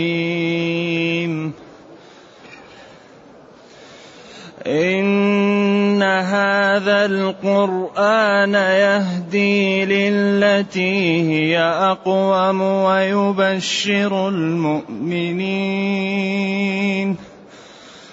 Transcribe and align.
إن 4.67 6.03
هذا 6.03 7.05
القرآن 7.05 8.53
يهدي 8.53 9.85
للتي 9.85 11.21
هي 11.31 11.59
أقوم 11.59 12.61
ويبشر 12.61 14.29
المؤمنين. 14.29 16.11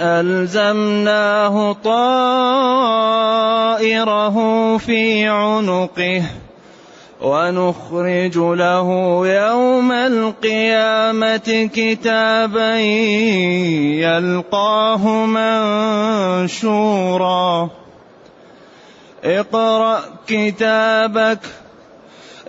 ألزمناه 0.00 1.76
طائره 1.84 3.16
في 4.78 5.28
عنقه. 5.28 6.22
ونخرج 7.20 8.36
له 8.36 8.88
يوم 9.26 9.92
القيامة 9.92 11.70
كتابا 11.74 12.76
يلقاه 14.04 15.26
منشورا. 16.46 17.70
اقرأ 19.24 20.00
كتابك 20.26 21.38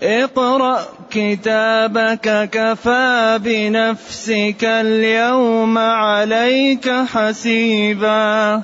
اقرأ 0.03 0.79
كتابك 1.09 2.49
كفى 2.51 3.39
بنفسك 3.43 4.63
اليوم 4.63 5.77
عليك 5.77 6.89
حسيبا. 6.89 8.63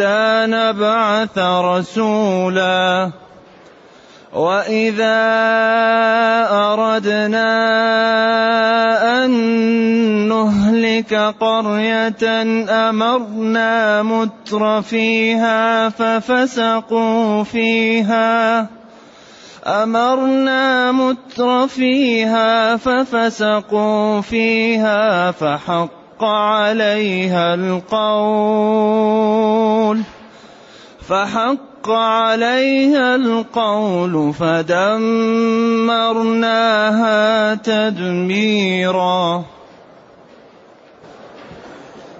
نبعث 0.00 1.38
رسولا. 1.38 3.10
وإذا 4.34 5.20
أردنا 6.50 7.50
أن 9.24 9.30
نهلك 10.28 11.14
قرية 11.40 12.42
أمرنا 12.90 14.02
متر 14.02 14.82
فيها 14.82 15.88
ففسقوا 15.88 17.44
فيها. 17.44 18.68
أمرنا 19.66 20.92
متر 20.92 21.66
فيها 21.66 22.76
ففسقوا 22.76 24.20
فيها 24.20 25.30
فحق 25.30 26.03
عليها 26.22 27.54
القول. 27.54 29.14
فحق 31.08 31.90
عليها 31.90 33.14
القول 33.14 34.34
فدمرناها 34.34 35.14
تدميرا. 37.54 39.44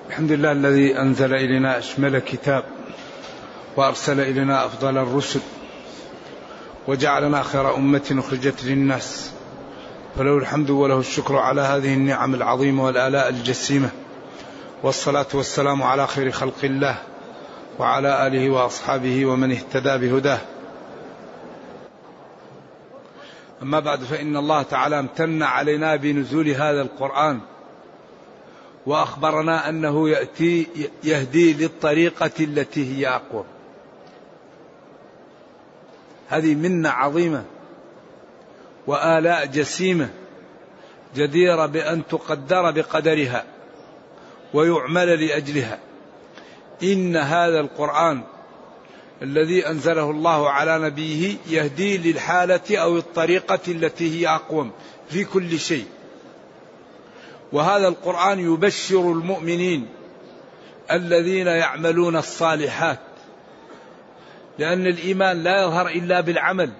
الحمد 0.08 0.32
لله 0.32 0.52
الذي 0.52 0.98
أنزل 0.98 1.34
إلينا 1.34 1.78
أشمل 1.78 2.18
كتاب 2.18 2.64
وأرسل 3.76 4.20
إلينا 4.20 4.66
أفضل 4.66 4.98
الرسل 4.98 5.40
وجعلنا 6.88 7.42
خير 7.42 7.74
أمة 7.74 8.16
أخرجت 8.18 8.64
للناس. 8.64 9.33
فله 10.16 10.38
الحمد 10.38 10.70
وله 10.70 10.98
الشكر 10.98 11.36
على 11.36 11.60
هذه 11.60 11.94
النعم 11.94 12.34
العظيمة 12.34 12.84
والآلاء 12.84 13.28
الجسيمة 13.28 13.90
والصلاة 14.82 15.26
والسلام 15.34 15.82
على 15.82 16.06
خير 16.06 16.30
خلق 16.30 16.64
الله 16.64 16.98
وعلى 17.78 18.26
آله 18.26 18.50
وأصحابه 18.50 19.26
ومن 19.26 19.52
اهتدى 19.52 19.98
بهداه. 19.98 20.38
أما 23.62 23.80
بعد 23.80 24.04
فإن 24.04 24.36
الله 24.36 24.62
تعالى 24.62 24.98
امتن 24.98 25.42
علينا 25.42 25.96
بنزول 25.96 26.48
هذا 26.48 26.82
القرآن 26.82 27.40
وأخبرنا 28.86 29.68
أنه 29.68 30.08
يأتي 30.08 30.66
يهدي 31.04 31.52
للطريقة 31.52 32.30
التي 32.40 32.96
هي 32.96 33.08
أقوى. 33.08 33.44
هذه 36.28 36.54
منة 36.54 36.88
عظيمة 36.88 37.44
وآلاء 38.86 39.46
جسيمه 39.46 40.08
جديره 41.16 41.66
بأن 41.66 42.02
تقدر 42.06 42.70
بقدرها 42.70 43.44
ويعمل 44.54 45.26
لأجلها. 45.26 45.78
إن 46.82 47.16
هذا 47.16 47.60
القرآن 47.60 48.22
الذي 49.22 49.68
أنزله 49.68 50.10
الله 50.10 50.50
على 50.50 50.78
نبيه 50.78 51.36
يهدي 51.48 52.12
للحالة 52.12 52.78
أو 52.78 52.96
الطريقة 52.96 53.60
التي 53.68 54.20
هي 54.20 54.28
أقوم 54.28 54.70
في 55.10 55.24
كل 55.24 55.58
شيء. 55.58 55.86
وهذا 57.52 57.88
القرآن 57.88 58.40
يبشر 58.40 59.12
المؤمنين 59.12 59.86
الذين 60.90 61.46
يعملون 61.46 62.16
الصالحات 62.16 62.98
لأن 64.58 64.86
الإيمان 64.86 65.42
لا 65.42 65.62
يظهر 65.62 65.88
إلا 65.88 66.20
بالعمل. 66.20 66.70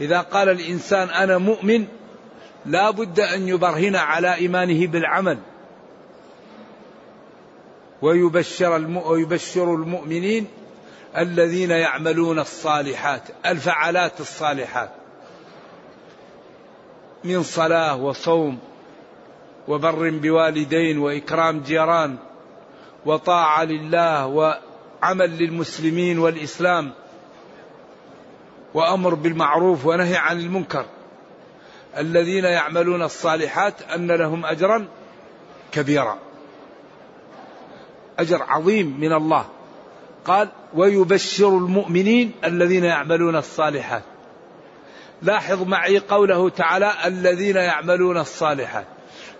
إذا 0.00 0.20
قال 0.20 0.48
الإنسان 0.48 1.08
أنا 1.10 1.38
مؤمن 1.38 1.86
لا 2.66 2.90
بد 2.90 3.20
أن 3.20 3.48
يبرهن 3.48 3.96
على 3.96 4.34
إيمانه 4.34 4.86
بالعمل. 4.86 5.38
ويبشر 8.02 9.00
ويبشر 9.06 9.74
المؤمنين 9.74 10.46
الذين 11.16 11.70
يعملون 11.70 12.38
الصالحات 12.38 13.22
الفعالات 13.46 14.20
الصالحات. 14.20 14.90
من 17.24 17.42
صلاة 17.42 17.96
وصوم 17.96 18.58
وبر 19.68 20.10
بوالدين 20.10 20.98
وإكرام 20.98 21.60
جيران 21.60 22.16
وطاعة 23.06 23.64
لله 23.64 24.26
وعمل 24.26 25.38
للمسلمين 25.38 26.18
والإسلام. 26.18 26.92
وأمر 28.74 29.14
بالمعروف 29.14 29.86
ونهي 29.86 30.16
عن 30.16 30.40
المنكر. 30.40 30.86
الذين 31.98 32.44
يعملون 32.44 33.02
الصالحات 33.02 33.82
أن 33.82 34.10
لهم 34.10 34.46
أجرا 34.46 34.86
كبيرا. 35.72 36.18
أجر 38.18 38.42
عظيم 38.42 39.00
من 39.00 39.12
الله. 39.12 39.46
قال 40.24 40.48
ويبشر 40.74 41.48
المؤمنين 41.48 42.32
الذين 42.44 42.84
يعملون 42.84 43.36
الصالحات. 43.36 44.02
لاحظ 45.22 45.62
معي 45.62 45.98
قوله 45.98 46.48
تعالى 46.48 46.92
الذين 47.04 47.56
يعملون 47.56 48.18
الصالحات. 48.18 48.86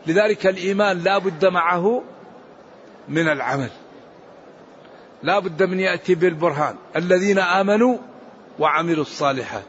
لذلك 0.06 0.46
الإيمان 0.46 0.98
لا 0.98 1.18
بد 1.18 1.46
معه 1.46 2.02
من 3.08 3.28
العمل. 3.28 3.70
لا 5.22 5.38
بد 5.38 5.62
من 5.62 5.80
يأتي 5.80 6.14
بالبرهان. 6.14 6.76
الذين 6.96 7.38
آمنوا 7.38 7.98
وعملوا 8.58 9.02
الصالحات. 9.02 9.64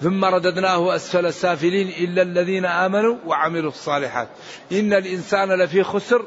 ثم 0.00 0.24
رددناه 0.24 0.96
أسفل 0.96 1.26
السافلين 1.26 1.88
إلا 1.88 2.22
الذين 2.22 2.64
آمنوا 2.64 3.16
وعملوا 3.26 3.70
الصالحات. 3.70 4.28
إن 4.72 4.92
الإنسان 4.92 5.52
لفي 5.52 5.82
خسر 5.82 6.24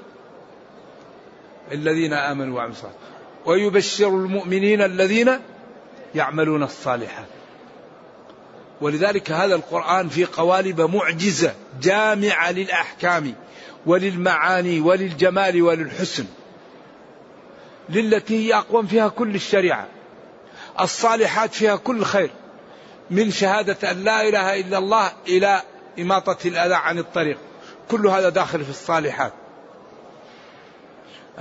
الذين 1.72 2.13
آمنوا 2.13 2.56
وعملوا 2.56 2.74
الصالحات. 2.74 3.00
ويبشر 3.46 4.07
المؤمنين 4.07 4.81
الذين 4.81 5.40
يعملون 6.16 6.63
الصالحات. 6.63 7.28
ولذلك 8.81 9.31
هذا 9.31 9.56
القرآن 9.56 10.10
في 10.10 10.25
قوالب 10.25 10.81
معجزة 10.81 11.54
جامعة 11.81 12.51
للأحكام 12.51 13.34
وللمعاني 13.86 14.80
وللجمال 14.80 15.62
وللحسن. 15.62 16.25
للتي 17.90 18.48
هي 18.48 18.56
أقوم 18.56 18.88
فيها 18.88 19.07
كل 19.07 19.36
الشريعة. 19.36 19.88
الصالحات 20.81 21.54
فيها 21.54 21.76
كل 21.76 22.04
خير 22.04 22.31
من 23.12 23.31
شهادة 23.31 23.92
أن 23.92 24.04
لا 24.04 24.28
إله 24.28 24.60
إلا 24.60 24.78
الله 24.78 25.12
إلى 25.28 25.62
إماطة 26.00 26.48
الأذى 26.48 26.74
عن 26.74 27.00
الطريق. 27.00 27.38
كل 27.92 28.08
هذا 28.08 28.30
داخل 28.30 28.64
في 28.64 28.70
الصالحات. 28.70 29.34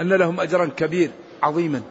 أن 0.01 0.09
لهم 0.09 0.41
أجرا 0.41 0.71
كبير 0.77 1.11
عظيما. 1.43 1.83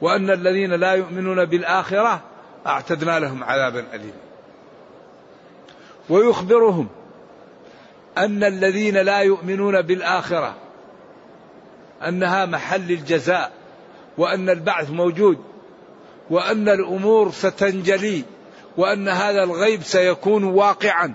وأن 0.00 0.30
الذين 0.30 0.72
لا 0.72 0.92
يؤمنون 0.92 1.44
بالآخرة 1.44 2.20
أعتدنا 2.66 3.18
لهم 3.18 3.44
عذابا 3.44 3.86
أليما. 3.94 4.12
ويخبرهم 6.10 6.88
أن 8.18 8.44
الذين 8.44 8.96
لا 8.96 9.18
يؤمنون 9.18 9.82
بالآخرة 9.82 10.54
أنها 12.08 12.46
محل 12.46 12.90
الجزاء 12.90 13.52
وأن 14.18 14.50
البعث 14.50 14.90
موجود. 14.90 15.38
وأن 16.30 16.68
الأمور 16.68 17.30
ستنجلي 17.32 18.24
وأن 18.76 19.08
هذا 19.08 19.42
الغيب 19.42 19.82
سيكون 19.82 20.44
واقعا. 20.44 21.14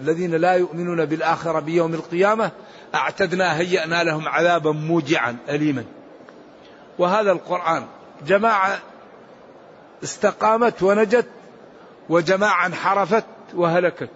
الذين 0.00 0.34
لا 0.34 0.54
يؤمنون 0.54 1.04
بالآخرة 1.04 1.60
بيوم 1.60 1.94
القيامة 1.94 2.50
أعتدنا 2.94 3.56
هيأنا 3.58 4.04
لهم 4.04 4.28
عذابا 4.28 4.72
موجعا 4.72 5.36
أليما. 5.48 5.84
وهذا 6.98 7.32
القرآن 7.32 7.86
جماعة 8.26 8.78
استقامت 10.04 10.82
ونجت 10.82 11.26
وجماعة 12.08 12.66
انحرفت 12.66 13.24
وهلكت. 13.54 14.08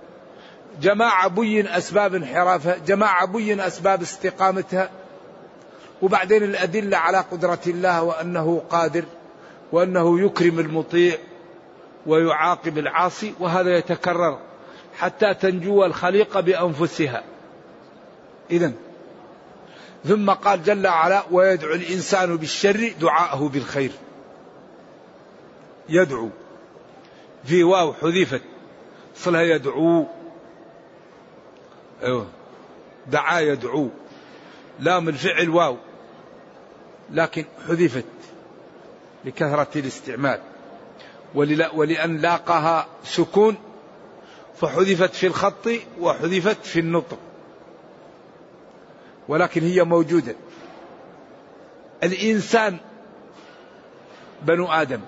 جماعة 0.83 1.29
بين 1.29 1.69
أسباب 1.69 2.15
انحرافها 2.15 2.77
جماعة 2.87 3.27
بين 3.27 3.61
أسباب 3.61 4.03
استقامتها. 4.03 4.91
وبعدين 6.02 6.43
الأدلة 6.43 6.96
على 6.96 7.19
قدرة 7.19 7.61
الله 7.67 8.02
وأنه 8.02 8.62
قادر 8.70 9.05
وأنه 9.73 10.20
يكرم 10.20 10.58
المطيع 10.61 11.19
ويعاقب 12.06 12.79
العاصي 12.79 13.35
وهذا 13.41 13.76
يتكرر 13.76 14.38
حتى 14.99 15.35
تنجو 15.35 15.85
الخليقة 15.85 16.41
بأنفسها. 16.41 17.25
إذا 18.50 18.73
ثم 20.05 20.31
قال 20.31 20.62
جل 20.62 20.87
وعلا 20.87 21.23
ويدعو 21.31 21.75
الإنسان 21.75 22.37
بالشر 22.37 22.93
دعاءه 23.00 23.49
بالخير. 23.49 23.90
يدعو. 25.88 26.31
في 27.44 27.64
واو 27.64 27.93
حذفت 27.93 28.43
صلها 29.17 29.43
يدعو. 29.43 30.06
أيوه. 32.02 32.26
دعا 33.06 33.40
يدعو. 33.40 33.88
لام 34.81 35.08
الفعل 35.08 35.49
واو. 35.49 35.76
لكن 37.11 37.45
حذفت 37.69 38.05
لكثرة 39.25 39.69
الاستعمال. 39.77 40.41
ولأن 41.75 42.17
لاقاها 42.17 42.87
سكون 43.05 43.56
فحذفت 44.56 45.15
في 45.15 45.27
الخط 45.27 45.69
وحذفت 46.01 46.67
في 46.67 46.81
النطق. 46.81 47.19
ولكن 49.29 49.62
هي 49.62 49.85
موجودة. 49.85 50.37
الإنسان 52.03 52.77
بنو 54.43 54.67
آدم 54.67 55.00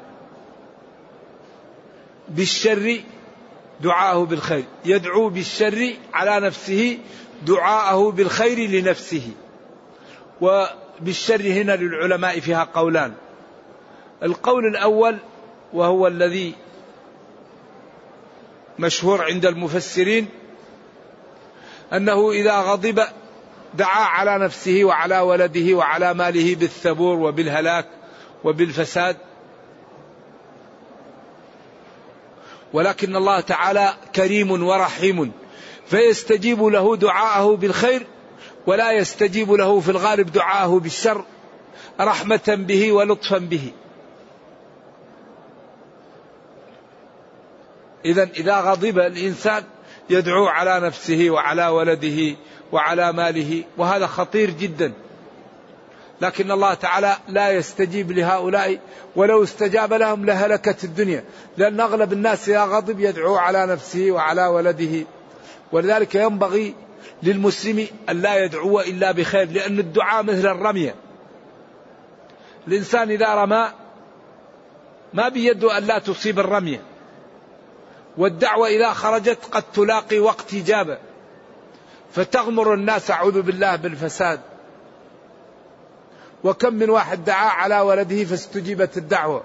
بالشر 2.29 3.01
دعاءه 3.81 4.25
بالخير. 4.25 4.65
يدعو 4.85 5.29
بالشر 5.29 5.95
على 6.15 6.47
نفسه 6.47 6.99
دعاءه 7.47 8.11
بالخير 8.11 8.71
لنفسه. 8.71 9.31
وبالشر 11.01 11.41
هنا 11.41 11.77
للعلماء 11.77 12.41
فيها 12.41 12.69
قولان. 12.75 13.15
القول 14.23 14.67
الأول 14.67 15.17
وهو 15.73 16.07
الذي 16.07 16.55
مشهور 18.79 19.23
عند 19.25 19.47
المفسرين 19.47 20.29
أنه 21.93 22.31
إذا 22.31 22.61
غضب 22.61 23.03
دعا 23.75 24.05
على 24.05 24.39
نفسه 24.39 24.85
وعلى 24.85 25.19
ولده 25.21 25.75
وعلى 25.75 26.15
ماله 26.15 26.55
بالثبور 26.55 27.19
وبالهلاك 27.19 27.87
وبالفساد. 28.45 29.17
ولكن 32.73 33.17
الله 33.17 33.41
تعالى 33.41 33.95
كريم 34.15 34.63
ورحيم 34.63 35.33
فيستجيب 35.87 36.63
له 36.63 36.97
دعاءه 36.97 37.57
بالخير 37.57 38.07
ولا 38.67 38.93
يستجيب 38.93 39.53
له 39.53 39.81
في 39.81 39.89
الغالب 39.89 40.33
دعاءه 40.33 40.79
بالشر 40.79 41.25
رحمة 42.01 42.65
به 42.69 42.93
ولطفا 42.93 43.39
به. 43.39 43.73
إذا 48.05 48.23
إذا 48.23 48.61
غضب 48.61 48.99
الإنسان 48.99 49.65
يدعو 50.11 50.47
على 50.47 50.81
نفسه 50.81 51.31
وعلى 51.31 51.69
ولده 51.69 52.37
وعلى 52.73 53.13
ماله 53.13 53.65
وهذا 53.77 54.07
خطير 54.07 54.51
جدا. 54.51 54.93
لكن 56.21 56.51
الله 56.51 56.75
تعالى 56.75 57.17
لا 57.29 57.51
يستجيب 57.51 58.13
لهؤلاء 58.13 58.79
ولو 59.17 59.43
استجاب 59.43 59.93
لهم 59.93 60.25
لهلكت 60.25 60.85
الدنيا 60.85 61.25
لأن 61.57 61.81
أغلب 61.81 62.13
الناس 62.13 62.49
إذا 62.49 62.65
غضب 62.65 63.01
يدعو 63.01 63.37
على 63.37 63.67
نفسه 63.67 64.11
وعلى 64.11 64.47
ولده 64.47 65.07
ولذلك 65.73 66.15
ينبغي 66.15 66.75
للمسلم 67.23 67.87
أن 68.09 68.23
لا 68.23 68.45
يدعو 68.45 68.81
إلا 68.81 69.13
بخير 69.13 69.51
لأن 69.51 69.79
الدعاء 69.79 70.23
مثل 70.23 70.47
الرمية 70.47 70.95
الإنسان 72.69 73.11
إذا 73.11 73.35
رمى 73.35 73.73
ما 75.15 75.29
بيده 75.29 75.79
أن 75.79 75.85
لا 75.85 75.99
تصيب 75.99 76.39
الرمية 76.39 76.81
والدعوة 78.17 78.69
إذا 78.69 78.93
خرجت 78.93 79.39
قد 79.53 79.63
تلاقي 79.63 80.19
وقت 80.19 80.55
إجابة. 80.55 80.99
فتغمر 82.13 82.75
الناس 82.75 83.11
أعوذ 83.11 83.43
بالله 83.43 83.77
بالفساد. 83.77 84.41
وكم 86.45 86.75
من 86.75 86.91
واحد 86.91 87.25
دعا 87.25 87.49
على 87.49 87.81
ولده 87.81 88.25
فاستجيبت 88.25 88.97
الدعوة. 88.97 89.45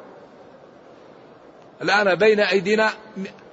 الآن 1.81 2.15
بين 2.15 2.39
أيدينا 2.39 2.93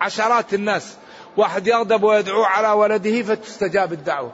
عشرات 0.01 0.55
الناس. 0.55 0.97
واحد 1.39 1.67
يغضب 1.67 2.03
ويدعو 2.03 2.43
على 2.43 2.69
ولده 2.69 3.23
فتستجاب 3.23 3.93
الدعوة. 3.93 4.33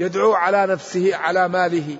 يدعو 0.00 0.34
على 0.34 0.66
نفسه 0.66 1.16
على 1.16 1.48
ماله. 1.48 1.96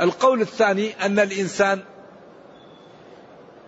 القول 0.00 0.40
الثاني 0.40 1.06
أن 1.06 1.18
الإنسان 1.18 1.80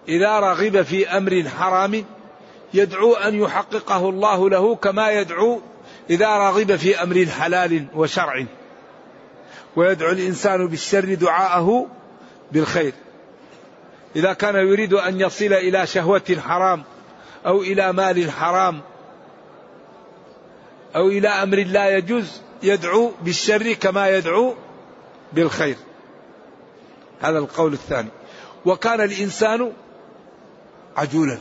إذا 0.09 0.41
رغب 0.41 0.83
في 0.83 1.09
أمر 1.09 1.45
حرام 1.59 2.05
يدعو 2.75 3.15
أن 3.15 3.35
يحققه 3.35 4.09
الله 4.09 4.51
له 4.51 4.75
كما 4.75 5.11
يدعو 5.11 5.61
إذا 6.11 6.29
رغب 6.29 6.77
في 6.77 7.03
أمر 7.03 7.27
حلال 7.27 7.87
وشرع. 7.95 8.45
ويدعو 9.77 10.11
الإنسان 10.11 10.67
بالشر 10.67 11.15
دعاءه 11.15 11.87
بالخير. 12.53 12.93
إذا 14.17 14.33
كان 14.33 14.55
يريد 14.55 14.95
أن 14.95 15.21
يصل 15.21 15.53
إلى 15.53 15.87
شهوة 15.87 16.37
حرام 16.39 16.85
أو 17.47 17.63
إلى 17.63 17.93
مال 17.93 18.31
حرام 18.31 18.81
أو 20.97 21.09
إلى 21.09 21.29
أمر 21.29 21.57
لا 21.57 21.97
يجوز 21.97 22.41
يدعو 22.63 23.13
بالشر 23.23 23.73
كما 23.73 24.09
يدعو 24.09 24.55
بالخير. 25.33 25.77
هذا 27.21 27.39
القول 27.39 27.73
الثاني. 27.73 28.09
وكان 28.65 29.01
الإنسان 29.01 29.73
عجولا. 30.97 31.39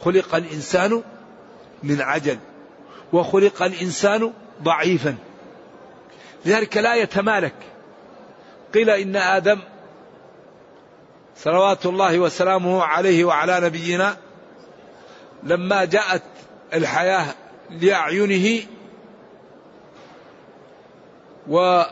خلق 0.00 0.34
الإنسان 0.34 1.02
من 1.82 2.00
عجل. 2.00 2.38
وخلق 3.12 3.62
الإنسان 3.62 4.32
ضعيفا. 4.62 5.16
لذلك 6.46 6.76
لا 6.76 6.94
يتمالك. 6.94 7.54
قيل 8.74 8.90
إن 8.90 9.16
آدم 9.16 9.58
صلوات 11.36 11.86
الله 11.86 12.18
وسلامه 12.18 12.82
عليه 12.82 13.24
وعلى 13.24 13.60
نبينا 13.60 14.16
لما 15.42 15.84
جاءت 15.84 16.22
الحياة 16.74 17.34
لأعينه 17.70 18.66
وأراد 21.48 21.90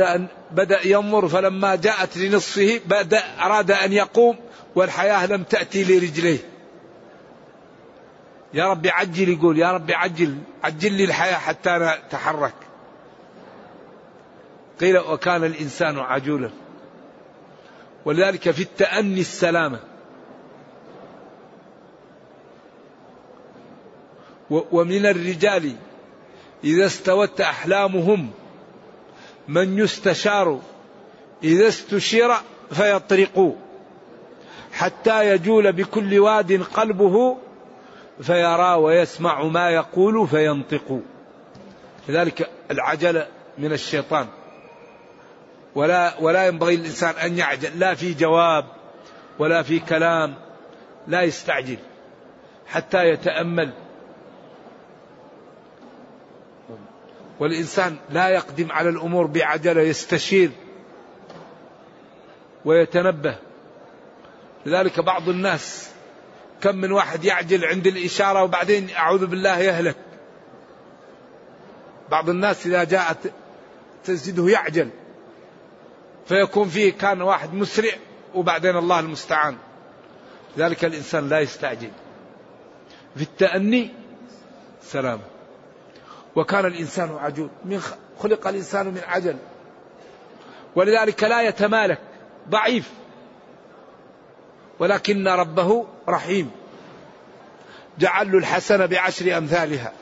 أن 0.00 0.26
بدأ 0.50 0.86
ينظر 0.86 1.28
فلما 1.28 1.74
جاءت 1.74 2.16
لنصفه 2.16 2.80
بدأ 2.86 3.22
أراد 3.40 3.70
أن 3.70 3.92
يقوم 3.92 4.36
والحياة 4.74 5.26
لم 5.26 5.42
تأتي 5.42 5.84
لرجليه. 5.84 6.38
يا 8.54 8.70
رب 8.70 8.86
عجل 8.86 9.28
يقول 9.28 9.58
يا 9.58 9.72
رب 9.72 9.90
عجل 9.90 10.38
عجل 10.64 10.92
لي 10.92 11.04
الحياة 11.04 11.38
حتى 11.38 11.96
نتحرك 12.06 12.54
قيل 14.80 14.98
وكان 14.98 15.44
الإنسان 15.44 15.98
عجولا. 15.98 16.50
ولذلك 18.04 18.50
في 18.50 18.62
التأني 18.62 19.20
السلامة. 19.20 19.80
ومن 24.50 25.06
الرجال 25.06 25.76
إذا 26.64 26.86
استوت 26.86 27.40
أحلامهم 27.40 28.30
من 29.48 29.78
يستشار 29.78 30.60
إذا 31.44 31.68
استشير 31.68 32.30
فيطرق 32.72 33.56
حتى 34.72 35.30
يجول 35.30 35.72
بكل 35.72 36.18
واد 36.18 36.62
قلبه 36.62 37.36
فيرى 38.22 38.74
ويسمع 38.74 39.42
ما 39.42 39.70
يقول 39.70 40.28
فينطق. 40.28 41.00
لذلك 42.08 42.50
العجلة 42.70 43.26
من 43.58 43.72
الشيطان. 43.72 44.26
ولا 45.74 46.20
ولا 46.20 46.46
ينبغي 46.46 46.76
للإنسان 46.76 47.14
أن 47.14 47.38
يعجل 47.38 47.78
لا 47.78 47.94
في 47.94 48.14
جواب 48.14 48.64
ولا 49.38 49.62
في 49.62 49.80
كلام 49.80 50.34
لا 51.06 51.22
يستعجل 51.22 51.78
حتى 52.66 53.08
يتأمل. 53.08 53.72
والإنسان 57.40 57.96
لا 58.10 58.28
يقدم 58.28 58.72
على 58.72 58.88
الأمور 58.88 59.26
بعجلة 59.26 59.82
يستشير 59.82 60.50
ويتنبه. 62.64 63.38
لذلك 64.66 65.00
بعض 65.00 65.28
الناس 65.28 65.90
كم 66.60 66.76
من 66.76 66.92
واحد 66.92 67.24
يعجل 67.24 67.64
عند 67.64 67.86
الإشارة 67.86 68.42
وبعدين 68.42 68.90
أعوذ 68.90 69.26
بالله 69.26 69.58
يهلك. 69.58 69.96
بعض 72.10 72.30
الناس 72.30 72.66
إذا 72.66 72.84
جاءت 72.84 73.32
تزيده 74.04 74.48
يعجل. 74.48 74.90
فيكون 76.26 76.68
فيه 76.68 76.92
كان 76.92 77.22
واحد 77.22 77.54
مسرع 77.54 77.92
وبعدين 78.34 78.76
الله 78.76 79.00
المستعان. 79.00 79.56
ذلك 80.58 80.84
الإنسان 80.84 81.28
لا 81.28 81.40
يستعجل. 81.40 81.90
في 83.16 83.22
التأني 83.22 83.90
سلام. 84.82 85.20
وكان 86.36 86.66
الإنسان 86.66 87.16
عجول. 87.20 87.48
من 87.64 87.82
خلق 88.18 88.48
الإنسان 88.48 88.86
من 88.86 89.00
عجل. 89.06 89.36
ولذلك 90.76 91.24
لا 91.24 91.42
يتمالك. 91.42 91.98
ضعيف. 92.48 92.90
ولكن 94.78 95.28
ربه 95.28 95.86
رحيم. 96.08 96.50
جعل 97.98 98.32
له 98.32 98.38
الحسنة 98.38 98.86
بعشر 98.86 99.38
أمثالها. 99.38 99.92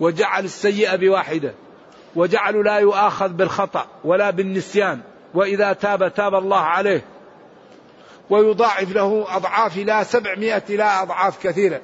وجعل 0.00 0.44
السيئة 0.44 0.96
بواحدة. 0.96 1.54
وجعل 2.16 2.64
لا 2.64 2.78
يؤاخذ 2.78 3.28
بالخطأ 3.28 3.86
ولا 4.04 4.30
بالنسيان. 4.30 5.00
وإذا 5.36 5.72
تاب 5.72 6.14
تاب 6.14 6.34
الله 6.34 6.58
عليه. 6.58 7.04
ويضاعف 8.30 8.92
له 8.92 9.36
أضعاف 9.36 9.76
لا 9.76 10.02
سبعمائة 10.02 10.76
لا 10.76 11.02
أضعاف 11.02 11.46
كثيرة. 11.46 11.80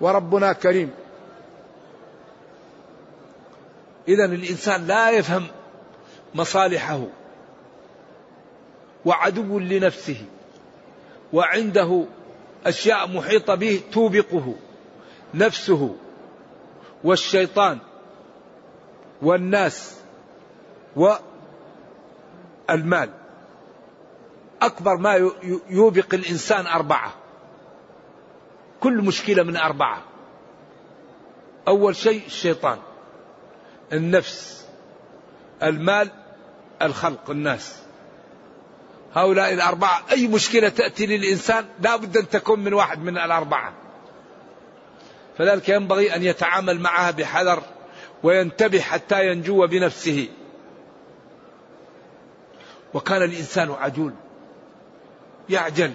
وربنا 0.00 0.52
كريم. 0.52 0.90
إذا 4.08 4.24
الإنسان 4.24 4.86
لا 4.86 5.10
يفهم 5.10 5.46
مصالحه. 6.34 7.00
وعدو 9.04 9.58
لنفسه. 9.58 10.24
وعنده 11.32 12.04
أشياء 12.66 13.08
محيطة 13.08 13.54
به 13.54 13.80
توبقه. 13.92 14.54
نفسه. 15.34 15.96
والشيطان. 17.04 17.78
والناس. 19.22 19.96
والمال 22.70 23.10
أكبر 24.62 24.96
ما 24.96 25.30
يوبق 25.68 26.14
الإنسان 26.14 26.66
أربعة. 26.66 27.14
كل 28.80 29.02
مشكلة 29.02 29.42
من 29.42 29.56
أربعة. 29.56 30.02
أول 31.68 31.96
شيء 31.96 32.26
الشيطان. 32.26 32.78
النفس. 33.92 34.66
المال. 35.62 36.10
الخلق. 36.82 37.30
الناس. 37.30 37.82
هؤلاء 39.14 39.52
الأربعة. 39.54 40.02
أي 40.12 40.28
مشكلة 40.28 40.68
تأتي 40.68 41.06
للإنسان 41.06 41.64
لا 41.80 41.96
بد 41.96 42.16
أن 42.16 42.28
تكون 42.28 42.60
من 42.60 42.74
واحد 42.74 42.98
من 42.98 43.18
الأربعة. 43.18 43.72
فذلك 45.38 45.68
ينبغي 45.68 46.16
أن 46.16 46.22
يتعامل 46.22 46.80
معها 46.80 47.10
بحذر 47.10 47.62
وينتبه 48.22 48.80
حتى 48.80 49.26
ينجو 49.26 49.66
بنفسه. 49.66 50.28
وكان 52.94 53.22
الإنسان 53.22 53.70
عجول 53.70 54.12
يعجل 55.48 55.92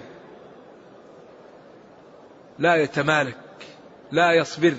لا 2.58 2.76
يتمالك 2.76 3.36
لا 4.12 4.32
يصبر. 4.32 4.74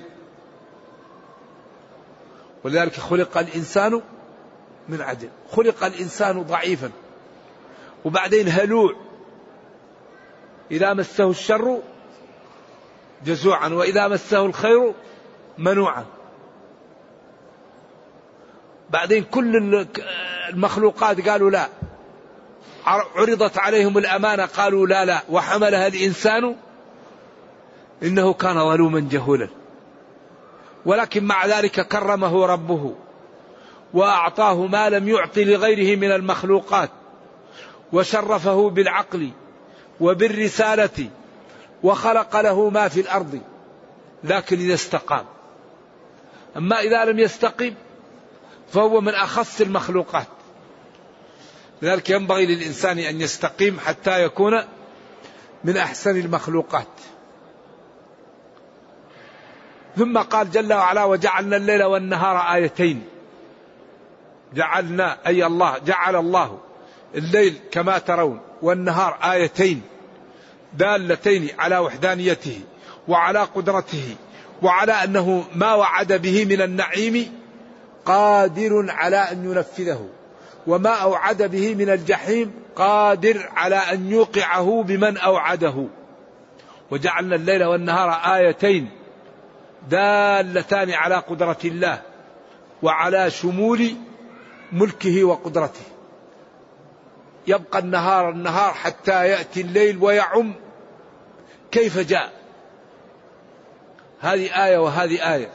ولذلك 2.64 2.94
خلق 2.94 3.38
الإنسان 3.38 4.02
من 4.90 5.02
عجل 5.02 5.30
خلق 5.52 5.84
الإنسان 5.84 6.42
ضعيفا. 6.44 6.92
وبعدين 8.06 8.48
هلوع 8.48 8.96
إذا 10.72 10.94
مسه 10.94 11.30
الشر 11.30 11.82
جزوعا 13.26 13.70
وإذا 13.70 14.08
مسه 14.08 14.46
الخير 14.46 14.94
منوعا. 15.58 16.06
بعدين 18.90 19.24
كل 19.24 19.88
المخلوقات 20.50 21.30
قالوا 21.30 21.52
لا 21.52 21.70
عرضت 22.88 23.58
عليهم 23.58 23.98
الأمانة 23.98 24.46
قالوا 24.46 24.88
لا 24.88 25.06
لا 25.06 25.22
وحملها 25.30 25.88
الإنسان 25.88 26.56
إنه 28.04 28.34
كان 28.34 28.54
ظلوما 28.54 29.08
جهولا. 29.12 29.50
ولكن 30.86 31.24
مع 31.24 31.46
ذلك 31.46 31.88
كرمه 31.88 32.46
ربه 32.46 32.96
وأعطاه 33.94 34.66
ما 34.66 34.90
لم 34.90 35.08
يعطي 35.08 35.44
لغيره 35.44 36.00
من 36.00 36.12
المخلوقات 36.12 36.90
وشرفه 37.94 38.70
بالعقل 38.70 39.32
وبالرسالة 40.00 41.10
وخلق 41.84 42.42
له 42.42 42.70
ما 42.70 42.88
في 42.88 43.02
الأرض 43.02 43.42
لكن 44.24 44.60
إذا 44.60 44.74
استقام. 44.74 45.26
أما 46.58 46.80
إذا 46.80 47.06
لم 47.06 47.20
يستقم 47.20 47.74
فهو 48.72 49.02
من 49.02 49.14
أخص 49.14 49.62
المخلوقات. 49.62 50.37
لذلك 51.82 52.10
ينبغي 52.10 52.46
للإنسان 52.46 53.00
أن 53.00 53.22
يستقيم 53.22 53.80
حتى 53.80 54.24
يكون 54.24 54.64
من 55.64 55.78
أحسن 55.78 56.18
المخلوقات. 56.18 56.88
ثم 59.98 60.18
قال 60.18 60.52
جل 60.52 60.74
وعلا 60.74 61.04
وجعلنا 61.04 61.58
الليل 61.58 61.84
والنهار 61.84 62.54
آيتين. 62.54 63.04
جعلنا 64.54 65.18
أي 65.28 65.46
الله 65.46 65.78
جعل 65.78 66.16
الله 66.16 66.60
الليل 67.16 67.60
كما 67.72 67.98
ترون 67.98 68.42
والنهار 68.62 69.18
آيتين. 69.32 69.82
دالتين 70.74 71.50
على 71.60 71.78
وحدانيته 71.78 72.62
وعلى 73.08 73.40
قدرته 73.40 74.16
وعلى 74.62 74.92
أنه 74.92 75.46
ما 75.56 75.74
وعد 75.74 76.14
به 76.14 76.46
من 76.46 76.62
النعيم 76.62 77.40
قادر 78.06 78.86
على 78.90 79.18
أن 79.18 79.46
ينفذه. 79.52 80.10
وما 80.68 80.90
أوعد 80.90 81.44
به 81.44 81.76
من 81.76 81.90
الجحيم 81.90 82.54
قادر 82.76 83.50
على 83.56 83.76
أن 83.76 84.12
يوقعه 84.12 84.84
بمن 84.84 85.18
أوعده. 85.18 85.88
وجعلنا 86.92 87.36
الليل 87.36 87.64
والنهار 87.64 88.10
آيتين 88.36 88.90
دالتان 89.90 90.92
على 90.92 91.16
قدرة 91.16 91.58
الله 91.66 92.02
وعلى 92.84 93.32
شمول 93.32 93.96
ملكه 94.72 95.24
وقدرته. 95.24 95.86
يبقى 97.48 97.80
النهار 97.80 98.30
النهار 98.30 98.74
حتى 98.74 99.28
يأتي 99.28 99.62
الليل 99.62 99.98
ويعم 100.02 100.54
كيف 101.72 102.00
جاء. 102.00 102.32
هذه 104.20 104.66
آية 104.66 104.78
وهذه 104.78 105.34
آية. 105.34 105.50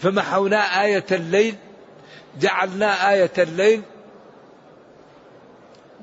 فمحونا 0.00 0.82
آية 0.84 1.06
الليل 1.12 1.54
جعلنا 2.40 3.12
آية 3.12 3.32
الليل 3.38 3.82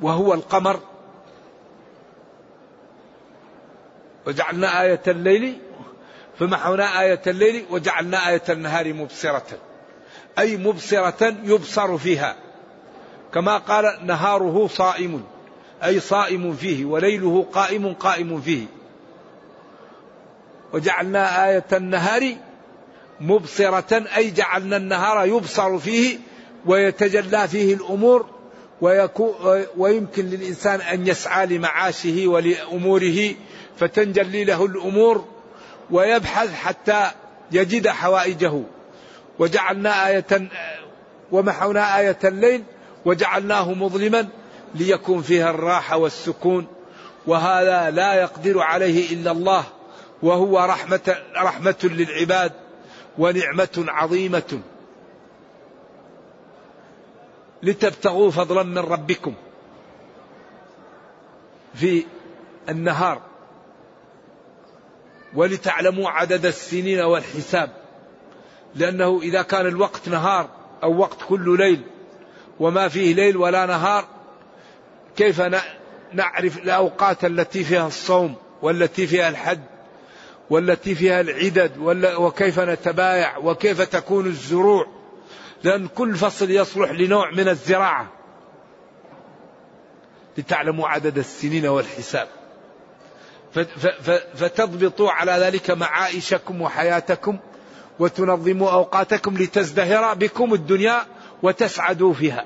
وهو 0.01 0.33
القمر. 0.33 0.79
وجعلنا 4.27 4.81
آية 4.81 5.01
الليل 5.07 5.57
فمحونا 6.39 7.01
آية 7.01 7.21
الليل 7.27 7.65
وجعلنا 7.69 8.29
آية 8.29 8.43
النهار 8.49 8.93
مبصرة. 8.93 9.47
أي 10.39 10.57
مبصرة 10.57 11.35
يبصر 11.43 11.97
فيها. 11.97 12.35
كما 13.33 13.57
قال 13.57 13.99
نهاره 14.05 14.67
صائم 14.67 15.23
أي 15.83 15.99
صائم 15.99 16.53
فيه 16.53 16.85
وليله 16.85 17.45
قائم 17.53 17.93
قائم 17.93 18.41
فيه. 18.41 18.65
وجعلنا 20.73 21.49
آية 21.49 21.65
النهار 21.73 22.35
مبصرة 23.21 24.05
أي 24.15 24.31
جعلنا 24.31 24.77
النهار 24.77 25.25
يبصر 25.25 25.77
فيه 25.77 26.17
ويتجلى 26.65 27.47
فيه 27.47 27.73
الأمور 27.73 28.38
ويمكن 29.77 30.25
للإنسان 30.25 30.81
أن 30.81 31.07
يسعى 31.07 31.45
لمعاشه 31.45 32.27
ولأموره 32.27 33.35
فتنجلي 33.79 34.43
له 34.43 34.65
الأمور 34.65 35.25
ويبحث 35.91 36.53
حتى 36.53 37.11
يجد 37.51 37.87
حوائجه. 37.87 38.61
وجعلنا 39.39 40.07
آية 40.07 40.49
ومحونا 41.31 41.99
آية 41.99 42.19
الليل 42.23 42.63
وجعلناه 43.05 43.73
مظلما 43.73 44.27
ليكون 44.75 45.21
فيها 45.21 45.49
الراحة 45.49 45.97
والسكون. 45.97 46.67
وهذا 47.27 47.89
لا 47.89 48.13
يقدر 48.13 48.59
عليه 48.59 49.13
إلا 49.13 49.31
الله 49.31 49.63
وهو 50.23 50.59
رحمة, 50.59 51.15
رحمة 51.37 51.75
للعباد 51.83 52.51
ونعمة 53.17 53.85
عظيمة. 53.87 54.59
لتبتغوا 57.63 58.31
فضلا 58.31 58.63
من 58.63 58.77
ربكم 58.77 59.33
في 61.73 62.05
النهار 62.69 63.21
ولتعلموا 65.33 66.09
عدد 66.09 66.45
السنين 66.45 66.99
والحساب. 66.99 67.69
لأنه 68.75 69.19
إذا 69.23 69.41
كان 69.41 69.65
الوقت 69.65 70.09
نهار 70.09 70.49
أو 70.83 70.97
وقت 70.97 71.17
كل 71.29 71.57
ليل 71.57 71.81
وما 72.59 72.87
فيه 72.87 73.13
ليل 73.13 73.37
ولا 73.37 73.65
نهار 73.65 74.05
كيف 75.15 75.41
نعرف 76.13 76.57
الأوقات 76.57 77.25
التي 77.25 77.63
فيها 77.63 77.87
الصوم 77.87 78.35
والتي 78.61 79.07
فيها 79.07 79.29
الحج 79.29 79.59
والتي 80.49 80.95
فيها 80.95 81.21
العدد 81.21 81.71
وكيف 82.17 82.59
نتبايع 82.59 83.37
وكيف 83.37 83.81
تكون 83.81 84.25
الزروع؟ 84.25 84.87
لأن 85.63 85.87
كل 85.87 86.15
فصل 86.15 86.51
يصلح 86.51 86.91
لنوع 86.91 87.31
من 87.31 87.47
الزراعة. 87.47 88.07
لتعلموا 90.37 90.87
عدد 90.87 91.17
السنين 91.17 91.65
والحساب. 91.65 92.27
فتضبطوا 94.35 95.11
على 95.11 95.31
ذلك 95.31 95.71
معايشكم 95.71 96.61
وحياتكم 96.61 97.37
وتنظموا 97.99 98.71
أوقاتكم 98.71 99.37
لتزدهر 99.37 100.13
بكم 100.13 100.53
الدنيا 100.53 101.01
وتسعدوا 101.43 102.13
فيها. 102.13 102.45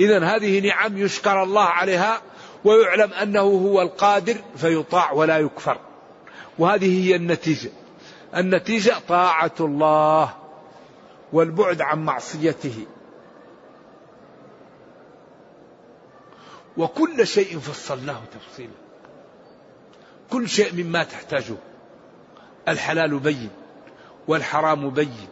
إذا 0.00 0.24
هذه 0.24 0.68
نعم 0.68 0.98
يشكر 0.98 1.42
الله 1.42 1.64
عليها 1.64 2.22
ويعلم 2.64 3.12
أنه 3.12 3.40
هو 3.40 3.82
القادر 3.82 4.36
فيطاع 4.56 5.12
ولا 5.12 5.38
يكفر. 5.38 5.78
وهذه 6.58 7.04
هي 7.04 7.16
النتيجة. 7.16 7.70
النتيجة 8.36 8.94
طاعة 9.08 9.54
الله. 9.60 10.45
والبعد 11.32 11.80
عن 11.80 12.04
معصيته. 12.04 12.86
وكل 16.76 17.26
شيء 17.26 17.58
فصلناه 17.58 18.20
تفصيلا. 18.32 18.72
كل 20.30 20.48
شيء 20.48 20.84
مما 20.84 21.04
تحتاجه. 21.04 21.54
الحلال 22.68 23.18
بين 23.18 23.50
والحرام 24.28 24.90
بين 24.90 25.28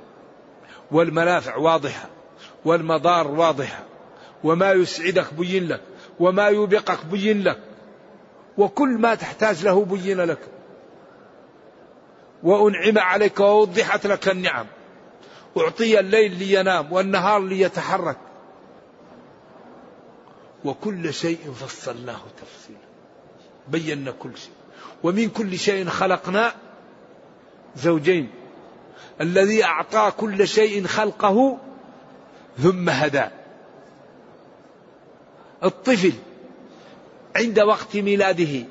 والمنافع 0.90 1.56
واضحة 1.56 2.08
والمضار 2.64 3.28
واضحة 3.28 3.84
وما 4.44 4.72
يسعدك 4.72 5.34
بين 5.34 5.68
لك 5.68 5.80
وما 6.20 6.46
يوبقك 6.46 7.06
بين 7.06 7.42
لك. 7.42 7.58
وكل 8.58 8.88
ما 8.88 9.14
تحتاج 9.14 9.64
له 9.64 9.84
بين 9.84 10.20
لك. 10.20 10.38
وأنعم 12.42 12.98
عليك 12.98 13.40
ووضحت 13.40 14.06
لك 14.06 14.28
النعم. 14.28 14.66
أعطي 15.56 16.00
الليل 16.00 16.38
لينام 16.38 16.92
والنهار 16.92 17.40
ليتحرك. 17.40 18.16
وكل 20.64 21.14
شيء 21.14 21.52
فصلناه 21.52 22.20
تفصيلا. 22.36 22.78
بينا 23.68 24.10
كل 24.10 24.38
شيء. 24.38 24.52
ومن 25.02 25.28
كل 25.28 25.58
شيء 25.58 25.88
خلقنا 25.88 26.52
زوجين. 27.76 28.30
الذي 29.20 29.64
أعطى 29.64 30.12
كل 30.16 30.48
شيء 30.48 30.86
خلقه 30.86 31.58
ثم 32.58 32.88
هدى. 32.88 33.24
الطفل 35.64 36.12
عند 37.36 37.60
وقت 37.60 37.96
ميلاده 37.96 38.64